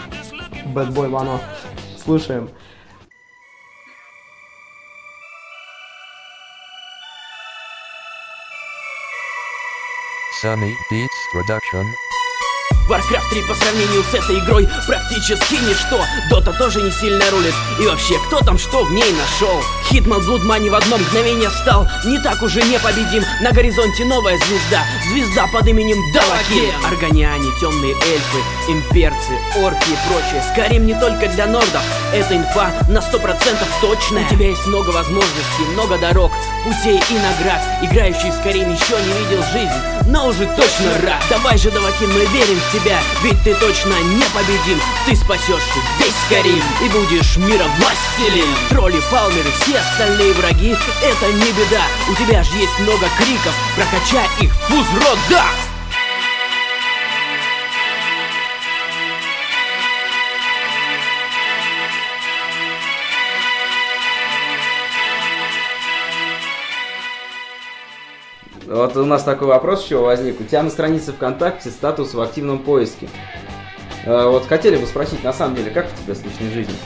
[0.75, 1.41] Bad Boy Вано.
[2.03, 2.49] Слушаем.
[10.41, 11.95] Sunny Beats Production.
[12.91, 16.05] Warcraft 3 по сравнению с этой игрой практически ничто.
[16.29, 17.55] Дота тоже не сильно рулит.
[17.79, 19.63] И вообще, кто там что в ней нашел?
[19.89, 23.23] Хитман Blood Money в одно мгновение стал Не так уже непобедим.
[23.43, 24.83] На горизонте новая звезда.
[25.09, 31.47] Звезда под именем Далакин Аргоняне, темные эльфы, имперцы, орки и прочее Скорим не только для
[31.47, 31.83] нордов.
[32.13, 34.27] Эта инфа на сто процентов точная.
[34.27, 36.33] У тебя есть много возможностей, много дорог
[36.65, 37.63] Путей и наград.
[37.83, 41.23] Играющий Скорим еще не видел жизнь Но уже точно рад.
[41.31, 42.80] Давай же, Давакин, мы верим в тебя
[43.23, 44.81] Ведь ты точно непобедим.
[45.07, 45.63] Ты спасешь
[45.99, 51.83] весь Скорим И будешь мира властелин Тролли, фалмеры, все остальные враги Это не беда.
[52.09, 53.55] У тебя же есть много криков.
[53.77, 55.70] Прокачай их в узрод, да!
[68.71, 70.41] Вот у нас такой вопрос еще возник.
[70.41, 73.09] У тебя на странице ВКонтакте статус в активном поиске.
[74.05, 76.77] Э, Вот хотели бы спросить, на самом деле, как у тебя с личной жизнью?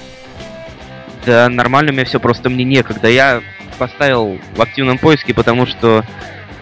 [1.27, 3.09] Да, нормально у меня все, просто мне некогда.
[3.09, 3.43] Я
[3.79, 6.05] поставил в активном поиске, потому что,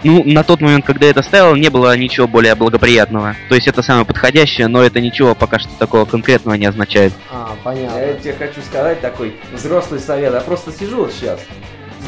[0.03, 3.37] ну, на тот момент, когда я это ставил, не было ничего более благоприятного.
[3.49, 7.13] То есть это самое подходящее, но это ничего пока что такого конкретного не означает.
[7.31, 7.97] А, понятно.
[7.97, 10.33] Я тебе хочу сказать такой взрослый совет.
[10.35, 11.39] Я просто сижу вот сейчас.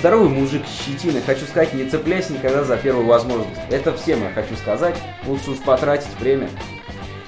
[0.04, 1.22] Здоровый мужик с щетиной.
[1.22, 3.58] Хочу сказать, не цепляйся никогда за первую возможность.
[3.70, 4.94] Это всем я хочу сказать.
[5.24, 6.50] Лучше уж потратить время,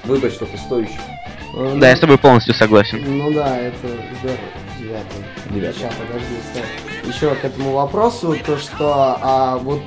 [0.03, 0.99] выбрать что-то стоящее.
[1.55, 3.03] Э, Да, я с тобой полностью согласен.
[3.03, 3.87] Ну да, это
[4.19, 4.39] здорово.
[4.79, 5.23] Девятый.
[5.49, 5.79] Девятый.
[5.79, 7.11] Сейчас, подожди, стой.
[7.11, 9.81] Еще к этому вопросу, то что, а вот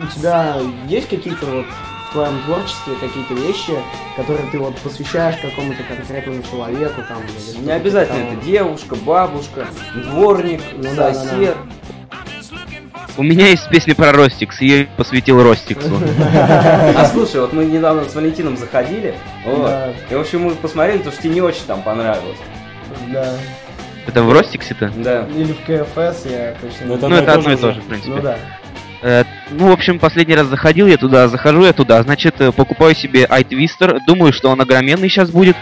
[0.00, 0.56] у тебя
[0.88, 1.66] есть какие-то вот
[2.08, 3.72] в твоем творчестве какие-то вещи,
[4.16, 7.18] которые ты вот посвящаешь какому-то конкретному человеку там?
[7.22, 11.54] или Не обязательно типа это девушка, бабушка, дворник, Ну да, да, да.
[13.18, 16.00] У меня есть песня про Ростикс, ее посвятил Ростиксу.
[16.32, 19.70] А слушай, вот мы недавно с Валентином заходили, вот,
[20.10, 22.38] и в общем мы посмотрели, то что тебе не очень там понравилось.
[23.12, 23.34] Да.
[24.06, 24.90] Это в Ростиксе-то?
[24.96, 25.26] Да.
[25.36, 27.54] Или в КФС, я точно не Ну, это Ну, одно и это то одно и
[27.54, 27.74] же то уже.
[27.76, 28.12] же, в принципе.
[28.14, 28.36] Ну да.
[29.02, 32.94] Э, Ну, в общем, последний раз заходил я туда, захожу я туда, значит, э, покупаю
[32.94, 35.56] себе iTwister, думаю, что он огроменный сейчас будет,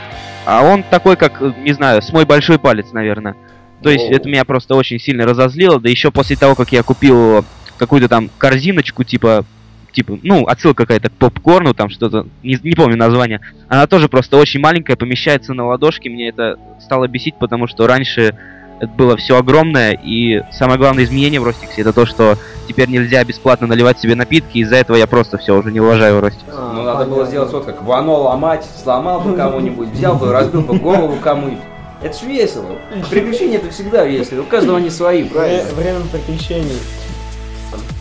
[0.46, 3.36] а он такой, как, э, не знаю, с мой большой палец, наверное.
[3.82, 7.44] То есть это меня просто очень сильно разозлило, да еще после того, как я купил
[7.78, 9.44] какую-то там корзиночку, типа,
[9.92, 14.36] типа, ну, отсылка какая-то к попкорну, там что-то, не, не помню название, она тоже просто
[14.36, 18.34] очень маленькая, помещается на ладошке, мне это стало бесить, потому что раньше
[18.80, 23.22] это было все огромное, и самое главное изменение в Ростиксе это то, что теперь нельзя
[23.24, 26.44] бесплатно наливать себе напитки, из-за этого я просто все уже не уважаю Ростикс.
[26.48, 27.26] А, Ну, надо было понятно.
[27.30, 31.60] сделать вот как Вано ломать, сломал бы кому-нибудь, взял бы, разбил бы голову кому-нибудь.
[32.02, 32.78] Это ж весело.
[33.10, 34.40] Приключения это всегда весело.
[34.42, 35.62] У каждого они свои, правильно?
[35.70, 36.78] Вре- Время приключений.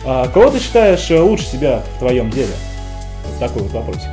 [0.04, 2.52] А кого ты считаешь э, лучше себя в твоем деле?
[3.26, 4.08] Вот такой вот вопросик.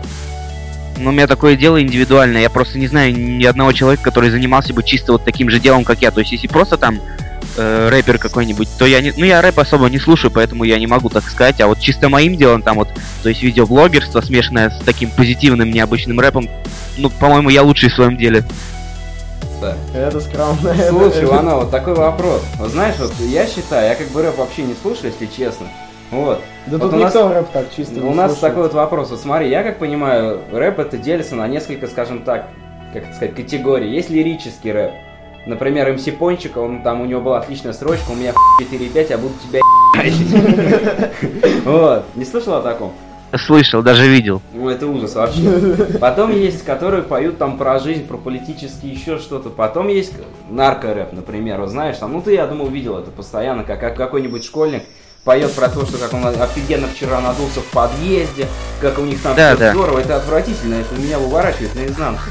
[0.97, 4.73] Но у меня такое дело индивидуальное, я просто не знаю ни одного человека, который занимался
[4.73, 6.11] бы чисто вот таким же делом, как я.
[6.11, 6.99] То есть, если просто там
[7.55, 10.87] э, рэпер какой-нибудь, то я не, ну я рэп особо не слушаю, поэтому я не
[10.87, 11.61] могу так сказать.
[11.61, 12.89] А вот чисто моим делом там вот,
[13.23, 16.49] то есть видеоблогерство, смешанное с таким позитивным необычным рэпом,
[16.97, 18.43] ну, по-моему, я лучший в своем деле.
[19.61, 19.75] Да.
[19.93, 20.73] Это скромно.
[20.89, 22.41] Слушай, Вано, вот такой вопрос.
[22.59, 25.67] Вот знаешь, вот я считаю, я как бы рэп вообще не слушаю, если честно.
[26.11, 26.39] Вот.
[26.67, 28.39] Да Вот тут у нас- никто рэп так чисто У нас слушает.
[28.41, 29.09] такой вот вопрос.
[29.09, 32.47] Вот смотри, я как понимаю, рэп это делится на несколько, скажем так,
[32.93, 33.89] как это сказать, категорий.
[33.91, 34.91] Есть лирический рэп.
[35.45, 39.33] Например, МС Пончик, он там у него была отличная строчка, у меня 4,5, я буду
[39.47, 41.11] тебя ебать».
[41.65, 42.03] Вот.
[42.15, 42.93] Не слышал о таком?
[43.35, 44.41] Слышал, даже видел.
[44.53, 45.75] Ну, это ужас вообще.
[45.99, 49.49] Потом есть, которые поют там про жизнь, про политические еще что-то.
[49.49, 50.13] Потом есть
[50.49, 51.59] наркорэп, например.
[51.59, 54.83] Вот знаешь, там, ну ты, я думаю, видел это постоянно, как, как какой-нибудь школьник
[55.25, 58.47] поет про то, что как он офигенно вчера надулся в подъезде,
[58.79, 59.71] как у них там Да, все да.
[59.73, 59.99] здорово.
[59.99, 62.21] Это отвратительно, это меня выворачивает наизнанку.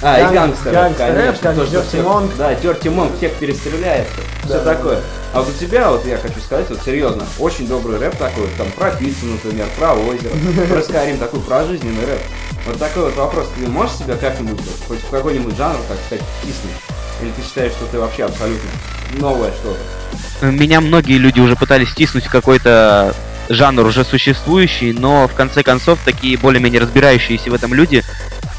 [0.00, 2.30] А, и гангстер, гангстер-рэп, конечно, как то, что Dirty Monk.
[2.38, 4.06] Да, Dirty Monk всех перестреляет,
[4.44, 4.74] все Да.
[4.74, 5.00] такое.
[5.34, 8.70] А вот у тебя, вот я хочу сказать, вот серьезно, очень добрый рэп такой, там
[8.70, 10.30] про пиццу, например, про озеро,
[10.68, 12.20] про Скайрим, такой про жизненный рэп.
[12.66, 16.76] Вот такой вот вопрос, ты можешь себя как-нибудь, хоть в какой-нибудь жанр, так сказать, втиснуть?
[17.20, 18.70] Или ты считаешь, что ты вообще абсолютно
[19.14, 20.46] новое что-то?
[20.46, 23.14] Меня многие люди уже пытались стиснуть в какой-то
[23.48, 28.02] жанр уже существующий, но в конце концов такие более-менее разбирающиеся в этом люди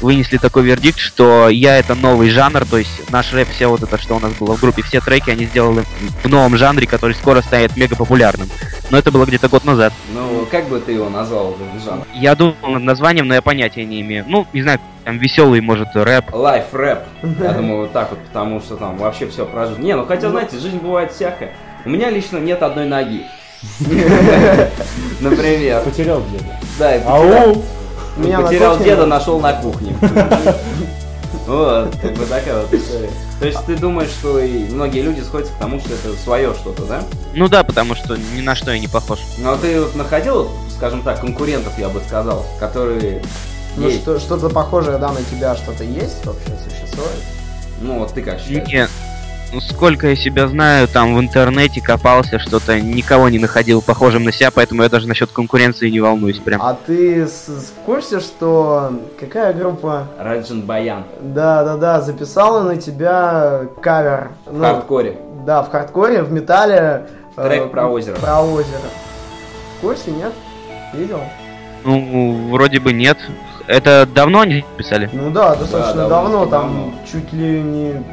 [0.00, 3.98] вынесли такой вердикт, что я это новый жанр, то есть наш рэп, все вот это,
[3.98, 5.84] что у нас было в группе, все треки они сделали
[6.22, 8.48] в новом жанре, который скоро станет мега популярным.
[8.90, 9.92] Но это было где-то год назад.
[10.12, 12.06] Ну, как бы ты его назвал, этот жанр?
[12.14, 14.24] Я думал над названием, но я понятия не имею.
[14.26, 16.34] Ну, не знаю, там веселый, может, рэп.
[16.34, 17.00] Life рэп.
[17.40, 19.82] Я думаю, вот так вот, потому что там вообще все про жизнь.
[19.82, 21.54] Не, ну хотя, знаете, жизнь бывает всякая.
[21.84, 23.24] У меня лично нет одной ноги.
[25.20, 25.82] Например.
[25.82, 26.60] Потерял где-то.
[26.78, 27.62] Да, и потерял, Ау!
[28.16, 29.96] Меня потерял деда, нашел на кухне.
[31.46, 33.10] Вот, как бы такая вот история.
[33.40, 36.84] То есть ты думаешь, что и многие люди сходятся к тому, что это свое что-то,
[36.84, 37.02] да?
[37.34, 39.18] Ну да, потому что ни на что я не похож.
[39.38, 43.22] Но ты вот находил, скажем так, конкурентов, я бы сказал, которые...
[43.76, 44.02] Ну есть?
[44.02, 47.18] что, что-то похожее, да, на тебя что-то есть вообще, существует?
[47.80, 48.68] Ну вот ты как считаешь?
[48.68, 48.90] Нет.
[49.52, 54.30] Ну, сколько я себя знаю, там в интернете копался, что-то никого не находил похожим на
[54.32, 56.62] себя, поэтому я даже насчет конкуренции не волнуюсь прям.
[56.62, 61.02] А ты в курсе, что какая группа, Раджин Баян.
[61.20, 64.30] да-да-да, записала на тебя кавер?
[64.46, 65.18] В Ну, хардкоре.
[65.44, 67.06] Да, в хардкоре, в металле.
[67.36, 68.14] э, Трек про озеро.
[68.16, 68.78] Про озеро.
[69.78, 70.32] В курсе, нет?
[70.94, 71.18] Видел?
[71.84, 73.18] Ну, вроде бы нет.
[73.66, 75.08] Это давно они писали?
[75.12, 76.92] Ну да, достаточно Да, давно, довольно-таки там давно.
[77.10, 78.04] чуть ли не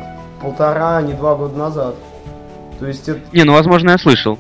[0.41, 1.95] полтора, не два года назад.
[2.79, 3.21] То есть это...
[3.31, 4.37] Не, ну возможно я слышал.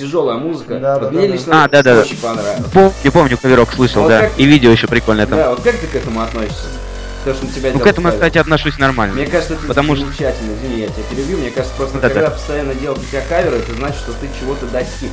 [0.00, 0.78] Тяжелая музыка.
[0.78, 2.00] Да, вот да, мне да, лично А, да, да, да.
[2.00, 2.70] очень понравилось.
[2.72, 4.20] Помню, помню, каверок слышал, Вот да.
[4.22, 5.38] как- И видео еще прикольное там.
[5.38, 6.64] Да, вот как ты к этому относишься?
[7.22, 9.14] то, что на тебя Ну, к делал этому, я, кстати, отношусь нормально.
[9.14, 10.54] Мне кажется, это Потому что- замечательно.
[10.56, 11.36] Извини, я тебя перебью.
[11.36, 12.14] Мне кажется, просто Да-да.
[12.14, 15.10] когда постоянно делают у тебя каверы, это значит, что ты чего-то достиг.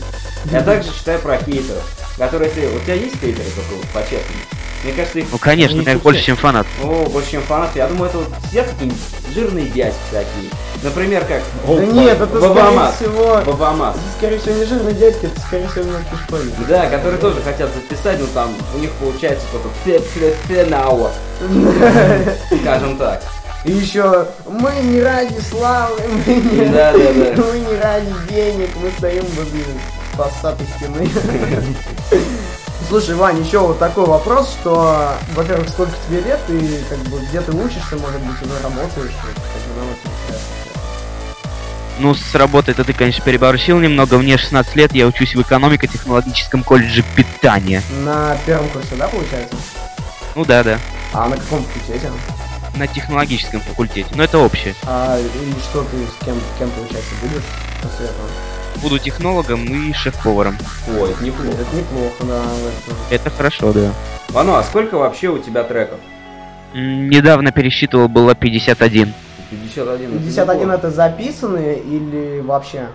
[0.50, 1.84] Я также считаю про хейтеров,
[2.18, 2.74] которые, если...
[2.74, 4.40] У тебя есть хейтеры только вот, по-честному?
[4.84, 5.28] Мне кажется, их...
[5.32, 6.68] Ну, конечно, наверное, больше, чем фанат.
[6.84, 7.80] О, больше, чем фанаты.
[7.80, 9.00] Я думаю, это вот сидят какие-нибудь
[9.34, 10.52] жирные дядьки такие.
[10.84, 11.42] Например, как...
[11.66, 12.96] Да нет, это скорее Бабамас.
[12.96, 13.42] всего...
[13.46, 13.96] Бабамас.
[13.96, 16.54] это, Скорее всего, не жирный дядька, это скорее всего мелкий школьник.
[16.68, 21.12] Да, которые тоже хотят записать, но там у них получается что-то фе-фе-фенауа,
[22.62, 23.24] скажем так.
[23.66, 27.44] И еще мы не ради славы, мы не, Да, да, да.
[27.52, 29.64] мы не ради денег, мы стоим возле
[30.16, 31.10] полосатой стены.
[32.88, 37.42] Слушай, Вань, еще вот такой вопрос, что, во-первых, сколько тебе лет и как бы где
[37.42, 39.48] ты учишься, может быть, уже работаешь, как бы.
[42.00, 44.18] Ну, с работой это ты, конечно, переборщил немного.
[44.18, 47.82] Мне 16 лет, я учусь в экономико-технологическом колледже питания.
[48.06, 49.56] На первом курсе, да, получается?
[50.36, 50.80] Ну да, да.
[51.12, 52.10] А на каком факультете?
[52.76, 54.10] На технологическом факультете.
[54.16, 54.76] Но это общее.
[54.86, 57.44] А и что ты с кем, кем получается будешь
[57.82, 58.57] после этого?
[58.82, 60.56] Буду технологом и шеф-поваром.
[61.00, 61.58] Ой, это неплохо.
[61.60, 62.42] Это неплохо, да.
[63.10, 63.92] это- Это хорошо, да.
[64.30, 66.00] Вано, а сколько вообще у тебя треков?
[66.74, 69.14] М, Недавно пересчитывал, было 51.
[69.50, 70.10] 51.
[70.12, 70.78] это 51 неплохо.
[70.78, 72.88] это записанные или вообще?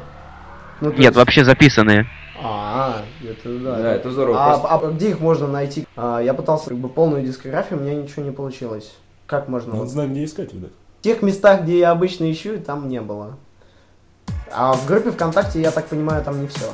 [0.81, 2.07] Ну, то Нет, есть- вообще записанные.
[2.45, 3.77] А, это да.
[3.77, 4.37] Да, это здорово.
[4.45, 5.87] А, Просто- а где их можно найти?
[5.97, 8.93] А, я пытался как бы полную дискографию, у меня ничего не получилось.
[9.27, 9.73] Как можно?
[9.75, 10.73] Он вот- знает, где искать, видать.
[11.01, 13.37] В тех местах, где я обычно ищу, там не было.
[14.55, 16.73] А в группе ВКонтакте, я так понимаю, там не все.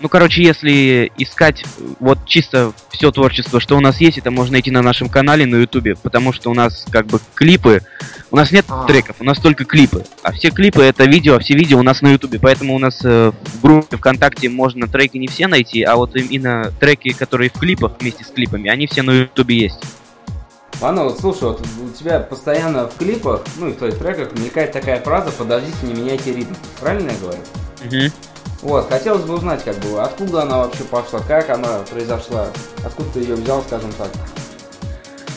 [0.00, 1.64] Ну, короче, если искать
[1.98, 5.56] вот чисто все творчество, что у нас есть, это можно найти на нашем канале на
[5.56, 7.82] Ютубе, потому что у нас как бы клипы,
[8.30, 8.86] у нас нет А.
[8.86, 12.00] треков, у нас только клипы, а все клипы это видео, а все видео у нас
[12.00, 15.96] на Ютубе, поэтому у нас э, в группе ВКонтакте можно треки не все найти, а
[15.96, 19.80] вот именно треки, которые в клипах вместе с клипами, они все на Ютубе есть.
[20.80, 24.72] Вано, вот слушай, вот у тебя постоянно в клипах, ну и в твоих треках мелькает
[24.72, 26.54] такая фраза «подождите, не меняйте ритм».
[26.80, 27.40] Правильно я говорю?
[27.84, 28.12] Мгм.
[28.62, 32.48] Вот, хотелось бы узнать, как бы, откуда она вообще пошла, как она произошла,
[32.84, 34.08] откуда ты ее взял, скажем так.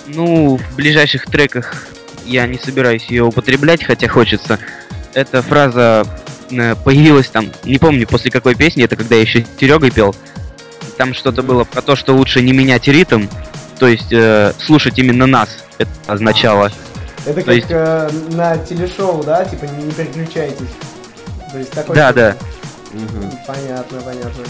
[0.08, 1.88] Ну, в ближайших треках
[2.26, 4.60] я не собираюсь ее употреблять, хотя хочется.
[5.14, 6.06] Эта фраза
[6.52, 10.16] э, появилась там, не помню после какой песни, это когда я еще Серегой пел.
[10.98, 13.26] Там что-то было про то, что лучше не менять ритм,
[13.82, 16.72] то есть э, слушать именно нас, это означало.
[17.26, 19.44] Это То как есть- э, на телешоу, да?
[19.44, 20.70] Типа не, не переключайтесь.
[21.52, 21.96] То есть такой...
[21.96, 22.36] Да, да.
[23.48, 24.44] Понятно, понятно.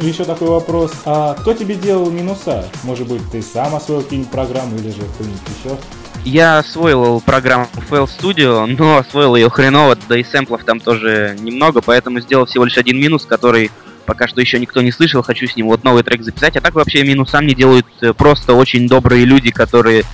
[0.00, 0.92] Еще такой вопрос.
[1.04, 2.68] А кто тебе делал минуса?
[2.84, 5.76] Может быть, ты сам освоил какие-нибудь программы или же кто-нибудь еще?
[6.24, 11.80] Я освоил программу Fail Studio, но освоил ее хреново, да и сэмплов там тоже немного,
[11.80, 13.72] поэтому сделал всего лишь один минус, который
[14.06, 16.56] пока что еще никто не слышал, хочу с ним вот новый трек записать.
[16.56, 20.04] А так вообще минусам не делают э, просто очень добрые люди, которые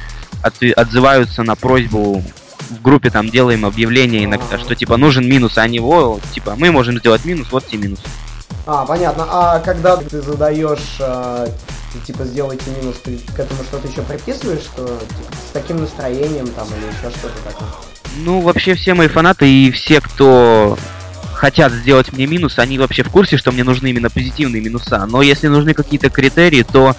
[0.43, 2.25] от- отзываются на просьбу
[2.71, 6.71] в группе, там делаем объявление иногда, что типа нужен минус, а они, о, типа, мы
[6.71, 8.01] можем сделать минус, вот тебе минус.
[8.67, 9.27] А, понятно.
[9.29, 11.49] А когда ты задаешь, э,
[12.07, 16.67] типа, сделайте минус, ты к этому что-то еще приписываешь, что типа, с таким настроением там
[16.69, 17.69] или еще что-то такое?
[18.19, 20.79] Ну, вообще все мои фанаты и все, кто
[21.43, 25.05] хотят сделать мне минус, они вообще в курсе, что мне нужны именно позитивные минуса.
[25.11, 26.95] Но если нужны какие-то критерии, то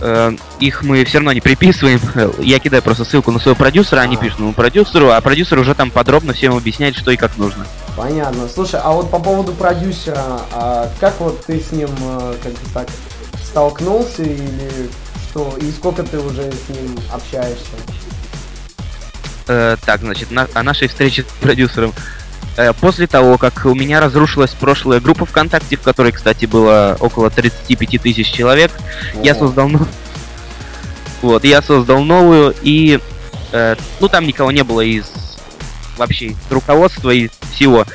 [0.00, 2.00] э, их мы все равно не приписываем.
[2.38, 5.90] Я кидаю просто ссылку на своего продюсера, они пишут моему продюсеру, а продюсер уже там
[5.90, 7.66] подробно всем объясняет, что и как нужно.
[7.94, 8.48] Понятно.
[8.48, 12.58] Слушай, а вот по поводу продюсера, а как вот ты с ним, э, как бы
[12.72, 12.88] так,
[13.44, 14.88] столкнулся или
[15.28, 17.76] что, и сколько ты уже с ним общаешься?
[19.46, 21.92] Э, так, значит, на- о нашей встрече с продюсером.
[22.56, 27.30] Э, после того, как у меня разрушилась прошлая группа ВКонтакте, в которой, кстати, было около
[27.30, 28.70] 35 тысяч человек,
[29.22, 29.38] я О.
[29.38, 29.86] создал ну-
[31.22, 33.00] Вот, я создал новую, и
[33.52, 35.10] э, ну там никого не было из
[35.96, 37.86] вообще руководства и всего.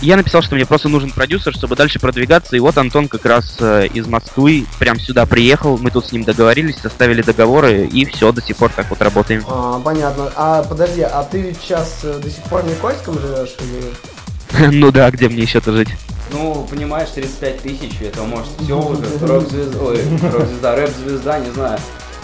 [0.00, 3.56] Я написал, что мне просто нужен продюсер, чтобы дальше продвигаться, и вот Антон как раз
[3.60, 8.32] э, из Москвы прям сюда приехал, мы тут с ним договорились, составили договоры, и все,
[8.32, 9.42] до сих пор так вот работаем.
[9.48, 10.30] А, понятно.
[10.36, 14.72] А подожди, а ты сейчас э, до сих пор в Никольском живешь или...
[14.78, 15.88] ну да, где мне еще-то жить?
[16.32, 20.00] Ну, понимаешь, 35 тысяч, это может все уже, рок-звезда, ой,
[20.32, 21.78] рок-звезда, рэп-звезда, не знаю.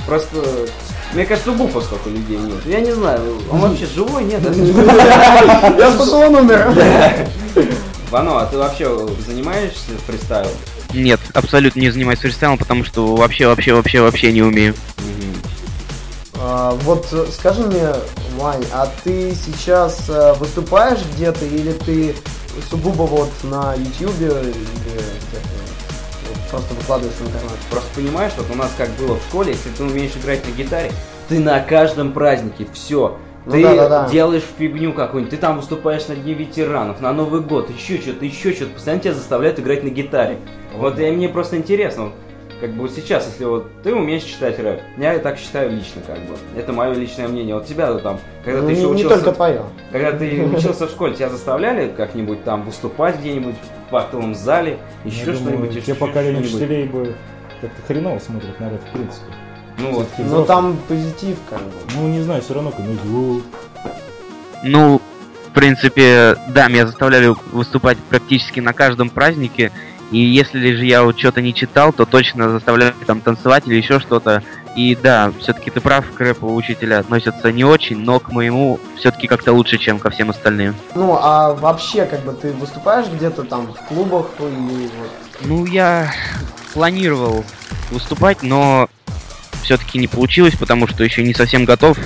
[0.06, 0.66] Просто,
[1.14, 2.64] мне кажется, у Буфа столько людей нет.
[2.66, 4.42] Я не знаю, он вообще живой, нет?
[4.54, 6.74] Я слышал, он умер.
[8.10, 10.52] Вано, а ты вообще занимаешься фристайлом?
[10.92, 14.74] Нет, абсолютно не занимаюсь фристайлом, потому что вообще, вообще, вообще, вообще не умею.
[16.34, 17.88] А, вот скажи мне,
[18.36, 22.14] Вань, а ты сейчас э, выступаешь где-то или ты
[22.68, 25.59] сугубо вот на Ютьюбе или где-то
[26.50, 27.58] просто выкладываешь в интернет?
[27.70, 30.90] Просто понимаешь, вот у нас как было в школе, если ты умеешь играть на гитаре,
[31.28, 33.16] ты на каждом празднике, все.
[33.46, 34.08] Ну Ты да-да-да.
[34.10, 38.52] делаешь фигню какую-нибудь, ты там выступаешь на Дне ветеранов, на Новый год, еще что-то, еще
[38.52, 40.36] что-то, постоянно тебя заставляют играть на гитаре.
[40.76, 42.12] Вот и мне просто интересно, вот,
[42.60, 46.18] как бы вот сейчас, если вот ты умеешь читать рэп, я так считаю лично, как
[46.18, 46.34] бы.
[46.54, 47.54] Это мое личное мнение.
[47.54, 49.14] Вот тебя там, когда Ну, ты не, еще не учился.
[49.16, 49.62] только твое.
[49.90, 53.54] Когда ты учился в школе, тебя заставляли как-нибудь там выступать где-нибудь
[53.96, 57.16] актовом зале, еще что-нибудь, еще те поколения учителей бы
[57.60, 59.32] как-то хреново смотрят на рэп, в принципе.
[59.78, 60.06] Ну вот.
[60.14, 61.72] Всё-таки Ну там позитив как бы.
[61.96, 63.44] Ну, не знаю, все равно, ну, звук.
[64.62, 65.00] Ну,
[65.48, 69.72] в принципе, да, меня заставляли выступать практически на каждом празднике.
[70.10, 74.00] И если же я вот что-то не читал, то точно заставляли там танцевать или еще
[74.00, 74.42] что-то.
[74.76, 79.26] И да, все-таки ты прав, к рэпу учителя относятся не очень, но к моему все-таки
[79.26, 80.74] как-то лучше, чем ко всем остальным.
[80.94, 85.10] Ну, а вообще, как бы, ты выступаешь где-то там в клубах или вот...
[85.42, 86.12] Ну, я
[86.72, 87.44] планировал
[87.90, 88.88] выступать, но
[89.62, 91.98] все-таки не получилось, потому что еще не совсем готов.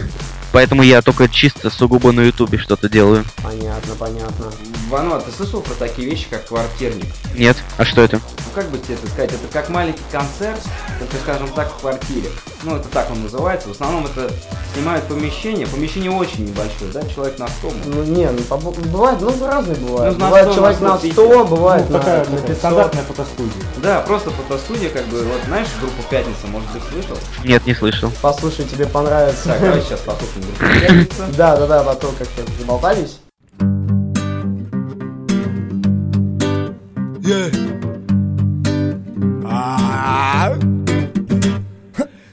[0.55, 3.24] Поэтому я только чисто сугубо на ютубе что-то делаю.
[3.42, 4.52] Понятно, понятно.
[4.88, 7.07] Вано, ты слышал про такие вещи, как квартирник?
[7.36, 7.57] Нет?
[7.76, 8.18] А что это?
[8.18, 10.61] Ну как бы тебе это сказать, это как маленький концерт,
[11.00, 12.28] только скажем так, в квартире.
[12.62, 13.68] Ну это так он называется.
[13.68, 14.30] В основном это
[14.74, 15.66] снимают помещение.
[15.66, 17.66] Помещение очень небольшое, да, человек на 100.
[17.70, 17.86] может.
[17.86, 20.16] Ну, не, ну, побо- бывает, ну, разные бывают.
[20.16, 22.40] Ну, на бывает 100, человек на на 100 100, бывает Ну, на, такая, на такая
[22.42, 22.59] 500.
[22.59, 23.62] стандартная фотостудия.
[23.82, 27.18] Да, просто фотостудия, как бы, вот знаешь группу Пятница, может быть, слышал?
[27.42, 28.12] Нет, не слышал.
[28.22, 29.44] Послушай, тебе понравится.
[29.46, 30.43] Так, давай сейчас послушаем
[31.36, 33.18] Да, да, да, потом как то заболтались.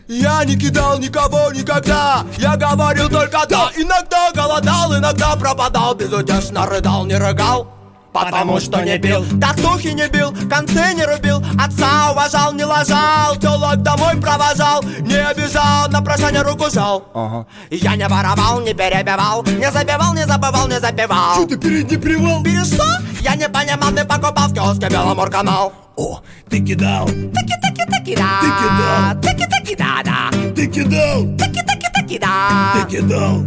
[0.07, 2.25] Я не кидал никого никогда.
[2.37, 5.95] Я говорил только да Иногда голодал, иногда пропадал.
[5.95, 7.80] Безутешно рыдал, не рыгал
[8.13, 11.43] Потому что не бил, татухи не бил, концы не рубил.
[11.59, 14.83] Отца уважал, не лажал, телок домой провожал.
[14.99, 17.47] Не обижал, на прощание руку жал.
[17.69, 19.43] Я не воровал, не перебивал.
[19.43, 21.35] Не забивал, не забывал, не запивал.
[21.35, 22.43] Что ты перед не привал?
[22.43, 22.83] Перед что?
[23.21, 25.71] Я не понимал, ты покупал в киоске Беломор-канал.
[25.95, 27.05] О, ты кидал.
[27.05, 28.39] Таки-таки-таки да.
[28.41, 29.21] Ты кидал.
[29.21, 30.53] Таки-таки да да.
[30.55, 31.37] Ты кидал.
[31.37, 33.37] Таки-таки-таки да Ты кидал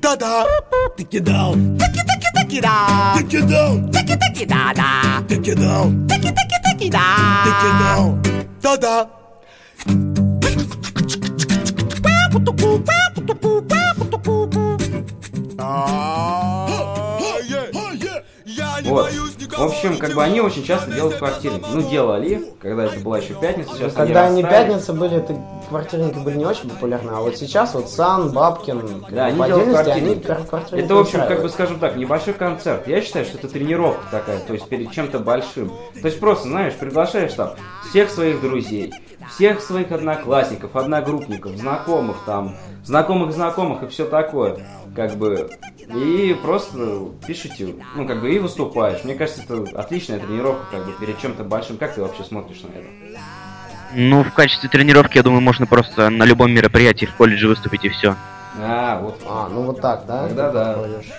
[0.00, 0.46] Да-да
[0.96, 1.04] Ты кидал.
[1.04, 1.04] Таки-таки-таки да.
[1.04, 1.54] Ты кидал.
[1.78, 2.17] Таки-таки
[2.48, 3.14] да
[4.74, 6.98] да Ты кидал Таки-таки-таки да
[7.44, 8.18] Ты кидал
[8.62, 9.17] Да-да Вот.
[19.58, 21.64] В общем, как бы они очень часто делают квартирник.
[21.72, 24.68] Ну, делали, когда это была еще пятница, сейчас Когда они расстались.
[24.68, 25.36] пятницы были, это
[25.68, 29.90] квартирники были не очень популярны, а вот сейчас вот Сан, Бабкин, Да, они делают отдельности,
[29.90, 30.26] они квартирники.
[30.26, 32.86] квар- квартирники Это, в общем, как бы скажем так, небольшой концерт.
[32.86, 35.70] Я считаю, что это тренировка такая, то есть перед чем-то большим.
[36.00, 37.50] То есть просто, знаешь, приглашаешь там
[37.90, 38.94] всех своих друзей,
[39.34, 42.54] всех своих одноклассников, одногруппников, знакомых там,
[42.84, 44.58] знакомых знакомых и все такое.
[44.94, 45.50] Как бы.
[45.94, 49.04] И просто пишите, ну, как бы, и выступаешь.
[49.04, 51.78] Мне кажется, это отличная тренировка, как бы, перед чем-то большим.
[51.78, 52.86] Как ты вообще смотришь на это?
[53.94, 57.88] Ну, в качестве тренировки, я думаю, можно просто на любом мероприятии в колледже выступить и
[57.88, 58.16] все.
[58.60, 59.20] А, вот.
[59.26, 60.26] А, ну вот так, да?
[60.26, 60.72] Тогда да.
[60.74, 61.12] Подходишь.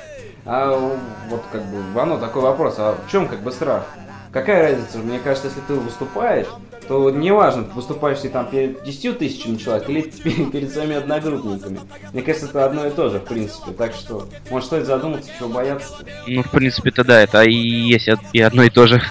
[0.46, 0.96] А
[1.30, 3.86] вот как бы, Вано, такой вопрос, а в чем как бы страх?
[4.32, 5.00] Какая разница?
[5.00, 6.48] Мне кажется, если ты выступаешь,
[6.88, 10.02] то неважно, ты выступаешь ли там перед 10 тысячами человек или
[10.52, 11.80] перед своими одногруппниками.
[12.14, 13.72] Мне кажется, это одно и то же, в принципе.
[13.72, 15.94] Так что, может, стоит задуматься, чего бояться
[16.28, 19.02] Ну, в принципе-то да, это и есть и одно и то же.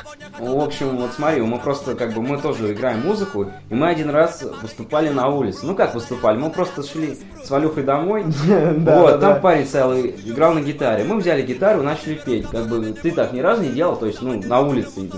[0.40, 3.88] Ну, в общем, вот смотри, мы просто как бы мы тоже играем музыку, и мы
[3.88, 5.60] один раз выступали на улице.
[5.64, 6.38] Ну как выступали?
[6.38, 8.24] Мы просто шли с Валюхой домой.
[8.88, 11.04] Вот, там парень целый играл на гитаре.
[11.04, 12.46] Мы взяли гитару и начали петь.
[12.48, 15.10] Как бы ты так ни разу не делал, то есть, ну, на улице.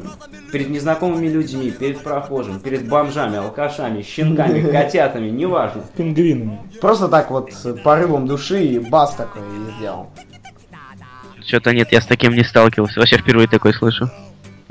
[0.53, 5.83] Перед незнакомыми людьми, перед прохожими, перед бомжами, алкашами, щенками, котятами, неважно.
[5.97, 6.61] Пингвинами.
[6.81, 10.11] Просто так вот с порывом души и бас такой и сделал.
[11.45, 13.01] Что-то нет, я с таким не сталкивался.
[13.01, 14.11] Вообще впервые такой слышу.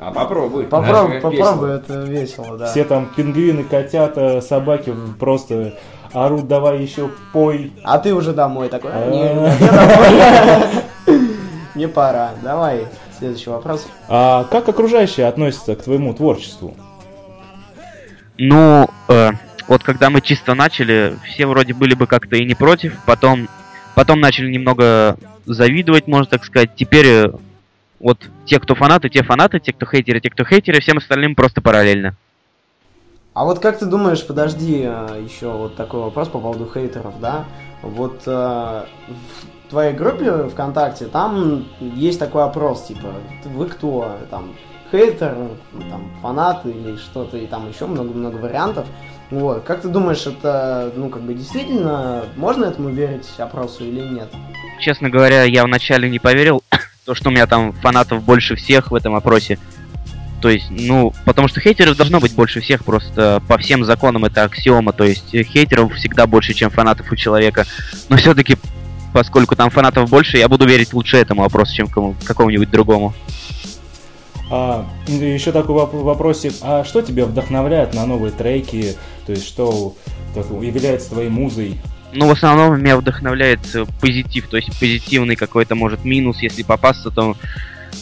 [0.00, 0.64] А попробуй.
[0.64, 2.66] Попробуй, попробуй, это весело, да.
[2.66, 5.74] Все там пингвины, котята, собаки просто
[6.14, 7.72] орут, давай еще пой.
[7.84, 9.28] А ты уже домой такой, «А, не,
[10.26, 10.70] А.
[11.74, 12.30] Не пора.
[12.42, 12.86] Давай,
[13.18, 13.86] следующий вопрос.
[14.08, 16.74] А как окружающие относятся к твоему творчеству?
[18.38, 19.30] Ну, э,
[19.68, 23.48] вот когда мы чисто начали, все вроде были бы как-то и не против, потом,
[23.94, 26.70] потом начали немного завидовать, можно так сказать.
[26.74, 27.30] Теперь э,
[28.00, 31.60] вот те, кто фанаты, те фанаты, те, кто хейтеры, те, кто хейтеры, всем остальным просто
[31.60, 32.16] параллельно.
[33.32, 37.44] А вот как ты думаешь, подожди, э, еще вот такой вопрос по поводу хейтеров, да?
[37.82, 44.18] Вот э, в твоей группе ВКонтакте там есть такой опрос, типа, вы кто?
[44.30, 44.54] Там
[44.90, 45.36] хейтер,
[45.90, 48.86] там, фанат или что-то, и там еще много-много вариантов.
[49.30, 49.62] Вот.
[49.62, 54.28] Как ты думаешь, это, ну, как бы действительно, можно этому верить опросу или нет?
[54.80, 56.64] Честно говоря, я вначале не поверил,
[57.10, 59.58] то, что у меня там фанатов больше всех в этом опросе.
[60.40, 64.44] То есть, ну, потому что хейтеров должно быть больше всех, просто по всем законам это
[64.44, 67.66] аксиома, то есть э, хейтеров всегда больше, чем фанатов у человека.
[68.08, 68.56] Но все-таки,
[69.12, 73.12] поскольку там фанатов больше, я буду верить лучше этому опросу, чем кому- какому-нибудь другому.
[74.52, 76.52] А, еще такой воп- вопросик.
[76.62, 78.94] А что тебя вдохновляет на новые треки?
[79.26, 79.96] То есть, что
[80.32, 81.80] так, является твоей музой?
[82.12, 87.10] Ну, в основном меня вдохновляет э, позитив, то есть позитивный какой-то, может, минус, если попасться,
[87.10, 87.36] то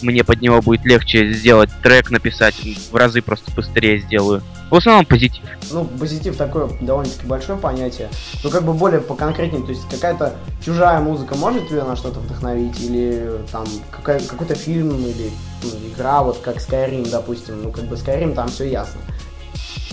[0.02, 2.54] мне под него будет легче сделать трек, написать,
[2.90, 4.42] в разы просто быстрее сделаю.
[4.70, 5.42] В основном позитив.
[5.70, 8.08] Ну, позитив такое довольно-таки большое понятие.
[8.44, 12.78] Ну, как бы более поконкретнее, то есть какая-то чужая музыка может тебя на что-то вдохновить?
[12.80, 15.30] Или там какая- какой-то фильм или
[15.62, 17.62] ну, игра, вот как Skyrim, допустим.
[17.62, 19.00] Ну, как бы Skyrim, там все ясно.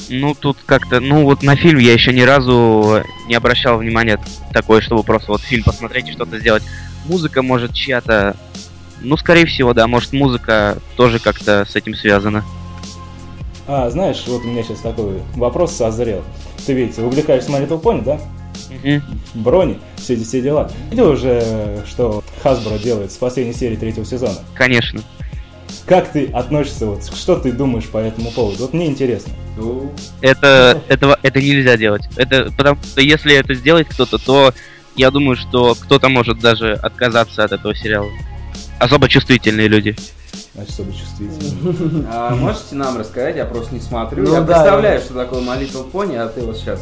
[0.10, 4.20] Ну, тут как-то, ну вот на фильм я еще ни разу не обращал внимания
[4.54, 6.64] такое, чтобы просто вот фильм посмотреть и что-то сделать.
[7.06, 8.36] Музыка может чья-то,
[9.02, 12.44] ну, скорее всего, да, может музыка тоже как-то с этим связана.
[13.68, 16.24] А, знаешь, вот у меня сейчас такой вопрос созрел.
[16.66, 18.20] Ты ведь увлекаешься My Little Pony, да?
[19.34, 20.72] Брони, все эти все дела.
[20.92, 24.36] Видел уже, что Hasbro делает с последней серии третьего сезона?
[24.54, 25.02] Конечно.
[25.86, 28.58] Как ты относишься, вот, что ты думаешь по этому поводу?
[28.64, 29.32] Вот мне интересно.
[30.22, 32.04] Это, этого, это нельзя делать.
[32.16, 34.54] Это, потому что если это сделает кто-то, то
[34.96, 38.10] я думаю, что кто-то может даже отказаться от этого сериала.
[38.80, 39.96] Особо чувствительные люди.
[40.58, 42.06] Особо чувствительные.
[42.12, 43.36] А можете нам рассказать?
[43.36, 44.24] Я просто не смотрю.
[44.24, 46.82] Ну я да, представляю, я- что такое My Little Pony, а ты вот сейчас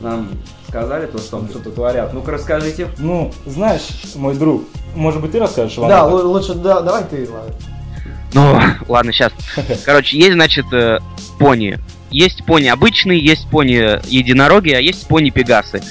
[0.00, 0.30] нам
[0.68, 2.12] сказали то, что там что-то творят.
[2.14, 2.88] Ну-ка расскажите.
[2.98, 3.82] Ну, знаешь,
[4.14, 5.88] мой друг, может быть, ты расскажешь вам?
[5.88, 6.08] Да, это?
[6.16, 7.54] лу- лучше да, давай ты, ладно.
[8.32, 9.32] Ну, ладно, сейчас.
[9.84, 10.98] Короче, есть, значит, э,
[11.38, 11.78] пони.
[12.10, 15.82] Есть пони обычные, есть пони единороги, а есть пони пегасы.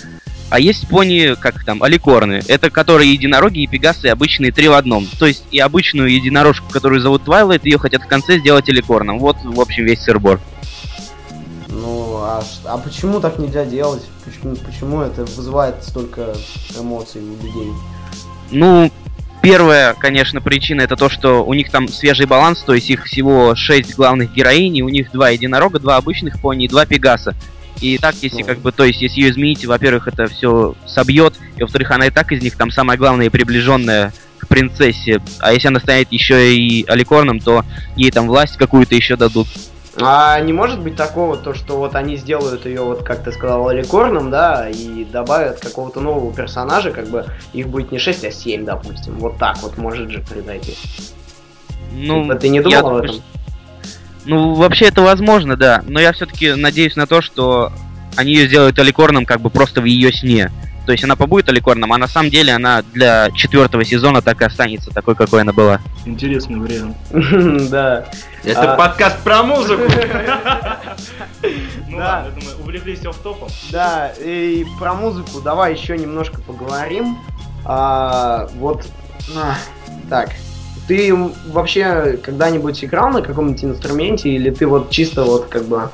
[0.50, 2.42] А есть пони, как там, аликорны.
[2.48, 5.06] Это которые единороги и пегасы обычные три в одном.
[5.20, 9.20] То есть и обычную единорожку, которую зовут Твайлайт, ее хотят в конце сделать аликорном.
[9.20, 10.40] Вот, в общем, весь сырбор.
[11.68, 14.04] Ну, а, а почему так нельзя делать?
[14.24, 16.34] Почему, почему это вызывает столько
[16.80, 17.72] эмоций у людей?
[18.52, 18.90] Ну,
[19.48, 23.56] первая, конечно, причина это то, что у них там свежий баланс, то есть их всего
[23.56, 27.34] шесть главных героинь, и у них два единорога, два обычных пони и два пегаса.
[27.80, 31.62] И так, если как бы, то есть, если ее изменить, во-первых, это все собьет, и
[31.62, 35.22] во-вторых, она и так из них там самая главная и приближенная к принцессе.
[35.40, 37.64] А если она станет еще и аликорном, то
[37.96, 39.48] ей там власть какую-то еще дадут.
[40.00, 43.68] А не может быть такого, то, что вот они сделают ее, вот как ты сказал,
[43.68, 48.64] аликорном, да, и добавят какого-то нового персонажа, как бы их будет не 6, а 7,
[48.66, 49.18] допустим.
[49.18, 50.76] Вот так вот может же произойти.
[51.94, 53.22] Ну, Типа, ты не я думал об думаю, этом?
[54.26, 55.84] Ну, вообще это возможно, да.
[55.88, 57.72] Но я все-таки надеюсь на то, что
[58.16, 60.52] они ее сделают аликорном как бы просто в ее сне.
[60.88, 64.46] То есть она побудет аликорном, а на самом деле она для четвертого сезона так и
[64.46, 65.82] останется такой, какой она была.
[66.06, 66.96] Интересный вариант.
[67.70, 68.06] Да.
[68.46, 69.84] Это А- подкаст про музыку.
[71.90, 72.24] Ну Да.
[72.26, 73.50] ладно, мы увлеклись офф-топом.
[73.70, 77.18] Да, и про музыку давай еще немножко поговорим.
[77.66, 78.86] А, вот,
[79.36, 79.56] а,
[80.10, 80.30] так,
[80.88, 81.14] ты
[81.48, 85.90] вообще когда-нибудь играл на каком-нибудь инструменте, или ты вот чисто вот как бы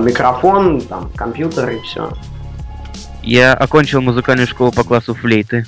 [0.00, 2.10] микрофон, там, компьютер и все?
[3.26, 5.66] Я окончил музыкальную школу по классу флейты.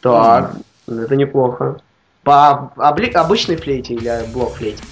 [0.00, 0.56] Так,
[0.88, 1.80] это неплохо.
[2.24, 4.82] По обли- обычной флейте или блок флейте?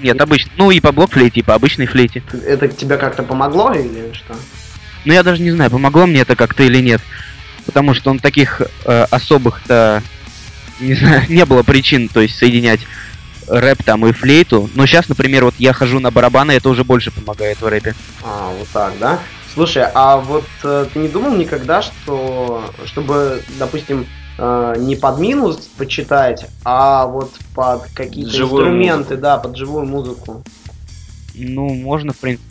[0.00, 0.50] Нет, обычно.
[0.56, 2.22] Ну и по блок флейте, и по обычной флейте.
[2.46, 4.34] Это тебе как-то помогло или что?
[5.04, 7.02] Ну я даже не знаю, помогло мне это как-то или нет.
[7.66, 10.02] Потому что он таких э, особых-то,
[10.80, 12.80] не знаю, не было причин, то есть соединять
[13.48, 14.70] рэп там и флейту.
[14.74, 17.94] Но сейчас, например, вот я хожу на барабаны, это уже больше помогает в рэпе.
[18.22, 19.20] А, вот так, да?
[19.54, 25.68] Слушай, а вот э, ты не думал никогда, что чтобы, допустим, э, не под минус
[25.78, 29.22] почитать, а вот под какие-то Живую инструменты, музыку.
[29.22, 30.42] да, под живую музыку?
[31.36, 32.48] Ну, можно, в принципе.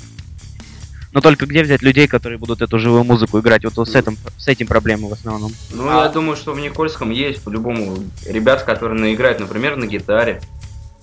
[1.12, 3.64] Но только где взять людей, которые будут эту живую музыку играть?
[3.66, 5.52] Вот, вот с, этим, с этим проблемы в основном.
[5.72, 6.06] Ну, А.
[6.06, 10.42] я думаю, что в Никольском есть по-любому ребят, которые наиграют, например, на гитаре.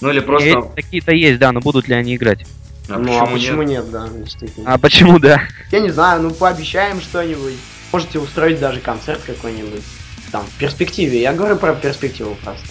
[0.01, 0.63] Ну или просто...
[0.75, 2.47] Какие-то есть, да, но будут ли они играть?
[2.91, 3.85] А ну, почему а почему нет?
[3.85, 4.73] нет, да, действительно.
[4.73, 5.43] А почему да?
[5.71, 7.55] Я не знаю, ну пообещаем что-нибудь.
[7.93, 9.83] Можете устроить даже концерт какой-нибудь.
[10.33, 11.21] Там, в перспективе.
[11.21, 12.69] Я говорю про перспективу просто.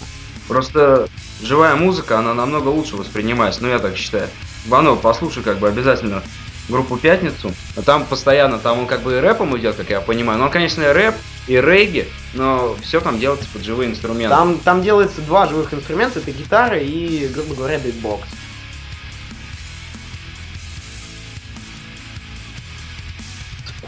[0.48, 1.08] Просто
[1.42, 4.28] живая музыка, она намного лучше воспринимается, ну я так считаю.
[4.66, 6.22] Вано, послушай как бы обязательно
[6.68, 10.38] группу «Пятницу», а там постоянно, там он как бы и рэпом идет, как я понимаю,
[10.38, 11.14] но он, конечно, и рэп,
[11.48, 14.34] и регги, но все там делается под живые инструменты.
[14.34, 18.28] Там, там делается два живых инструмента, это гитара и, грубо говоря, битбокс.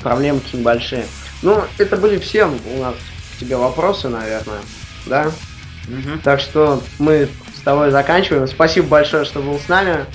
[0.03, 1.07] Проблемки небольшие.
[1.42, 2.94] Ну, это были все у нас
[3.34, 4.61] к тебе вопросы, наверное,
[5.07, 5.30] да?
[6.22, 8.46] Так что мы с тобой заканчиваем.
[8.46, 10.07] Спасибо большое, что был с нами.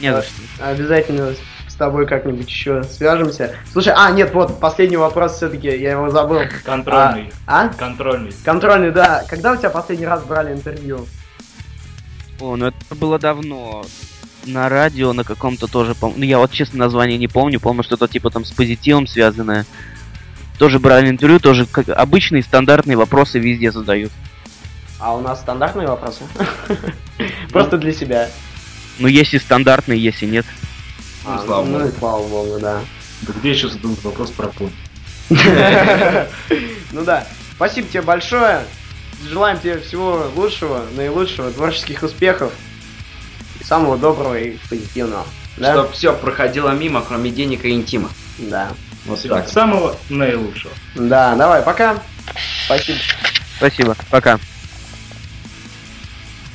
[0.00, 0.32] Не за что.
[0.60, 1.34] Обязательно
[1.68, 3.56] с тобой как-нибудь еще свяжемся.
[3.72, 6.40] Слушай, а, нет, вот, последний вопрос все-таки, я его забыл.
[6.64, 7.32] Контрольный.
[7.46, 7.64] А?
[7.64, 7.68] а?
[7.68, 8.32] Контрольный.
[8.44, 9.24] Контрольный, да.
[9.28, 11.06] Когда у тебя последний раз брали интервью?
[12.40, 13.84] О, ну это было давно.
[14.46, 18.08] На радио, на каком-то тоже, пом- ну я вот честно название не помню, помню что-то
[18.08, 19.64] типа там с позитивом связанное.
[20.58, 24.12] Тоже брали интервью, тоже как обычные стандартные вопросы везде задают.
[24.98, 26.24] А у нас стандартные вопросы?
[27.50, 28.30] Просто для себя.
[28.98, 30.46] Ну если стандартные, если нет.
[31.26, 31.88] А, слава ну богу.
[31.88, 32.80] и слава богу, да.
[33.22, 34.74] Да где еще задумать вопрос про пункт?
[36.92, 37.26] Ну да.
[37.56, 38.64] Спасибо тебе большое.
[39.28, 42.52] Желаем тебе всего лучшего, наилучшего, творческих успехов.
[43.60, 45.24] И самого доброго и позитивного.
[45.56, 45.72] Да?
[45.72, 48.10] Чтоб все проходило мимо, кроме денег и интима.
[48.38, 48.72] Да.
[49.06, 49.48] Вот Всего так.
[49.48, 50.72] самого наилучшего.
[50.94, 52.02] Да, давай, пока.
[52.64, 52.98] Спасибо.
[53.56, 54.38] Спасибо, пока.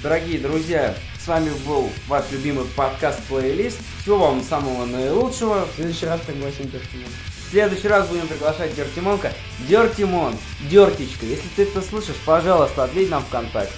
[0.01, 3.79] Дорогие друзья, с вами был ваш любимый подкаст плейлист.
[4.01, 5.65] Всего вам самого наилучшего.
[5.65, 7.09] В следующий раз пригласим Дертимон.
[7.49, 9.33] В следующий раз будем приглашать Дертимонка.
[9.67, 10.35] Дертимон,
[10.69, 13.73] Дертичка, если ты это слышишь, пожалуйста, ответь нам ВКонтакте.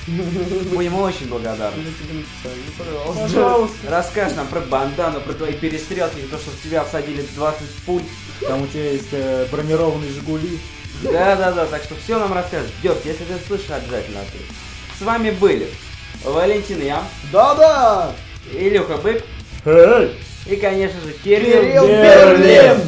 [0.74, 1.82] Будем очень благодарны.
[3.18, 3.78] Пожалуйста.
[3.88, 8.02] Расскажешь нам про бандану, про твои перестрелки, то, что в тебя всадили 20 пуль.
[8.42, 10.60] Там у тебя есть э, бронированные Жигули.
[11.04, 12.72] Да-да-да, так что все нам расскажешь.
[12.84, 14.48] Дерт, если ты слышишь, обязательно ответь.
[15.00, 15.70] С вами были
[16.26, 18.12] Валентин Ям, Да-да!
[18.52, 19.24] Илюха Бык
[19.64, 20.12] Эй!
[20.46, 22.42] и, конечно же, Кирилл, Кирилл Берлин.
[22.42, 22.82] Берлин.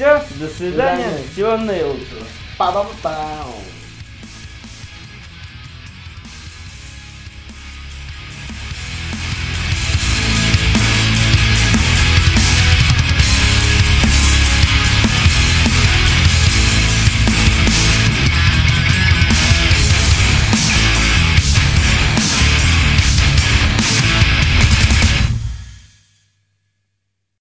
[0.00, 1.24] Все, до свидания, свидания.
[1.30, 2.24] всего наилучшего.
[2.56, 3.52] Па-ба-ба-пау.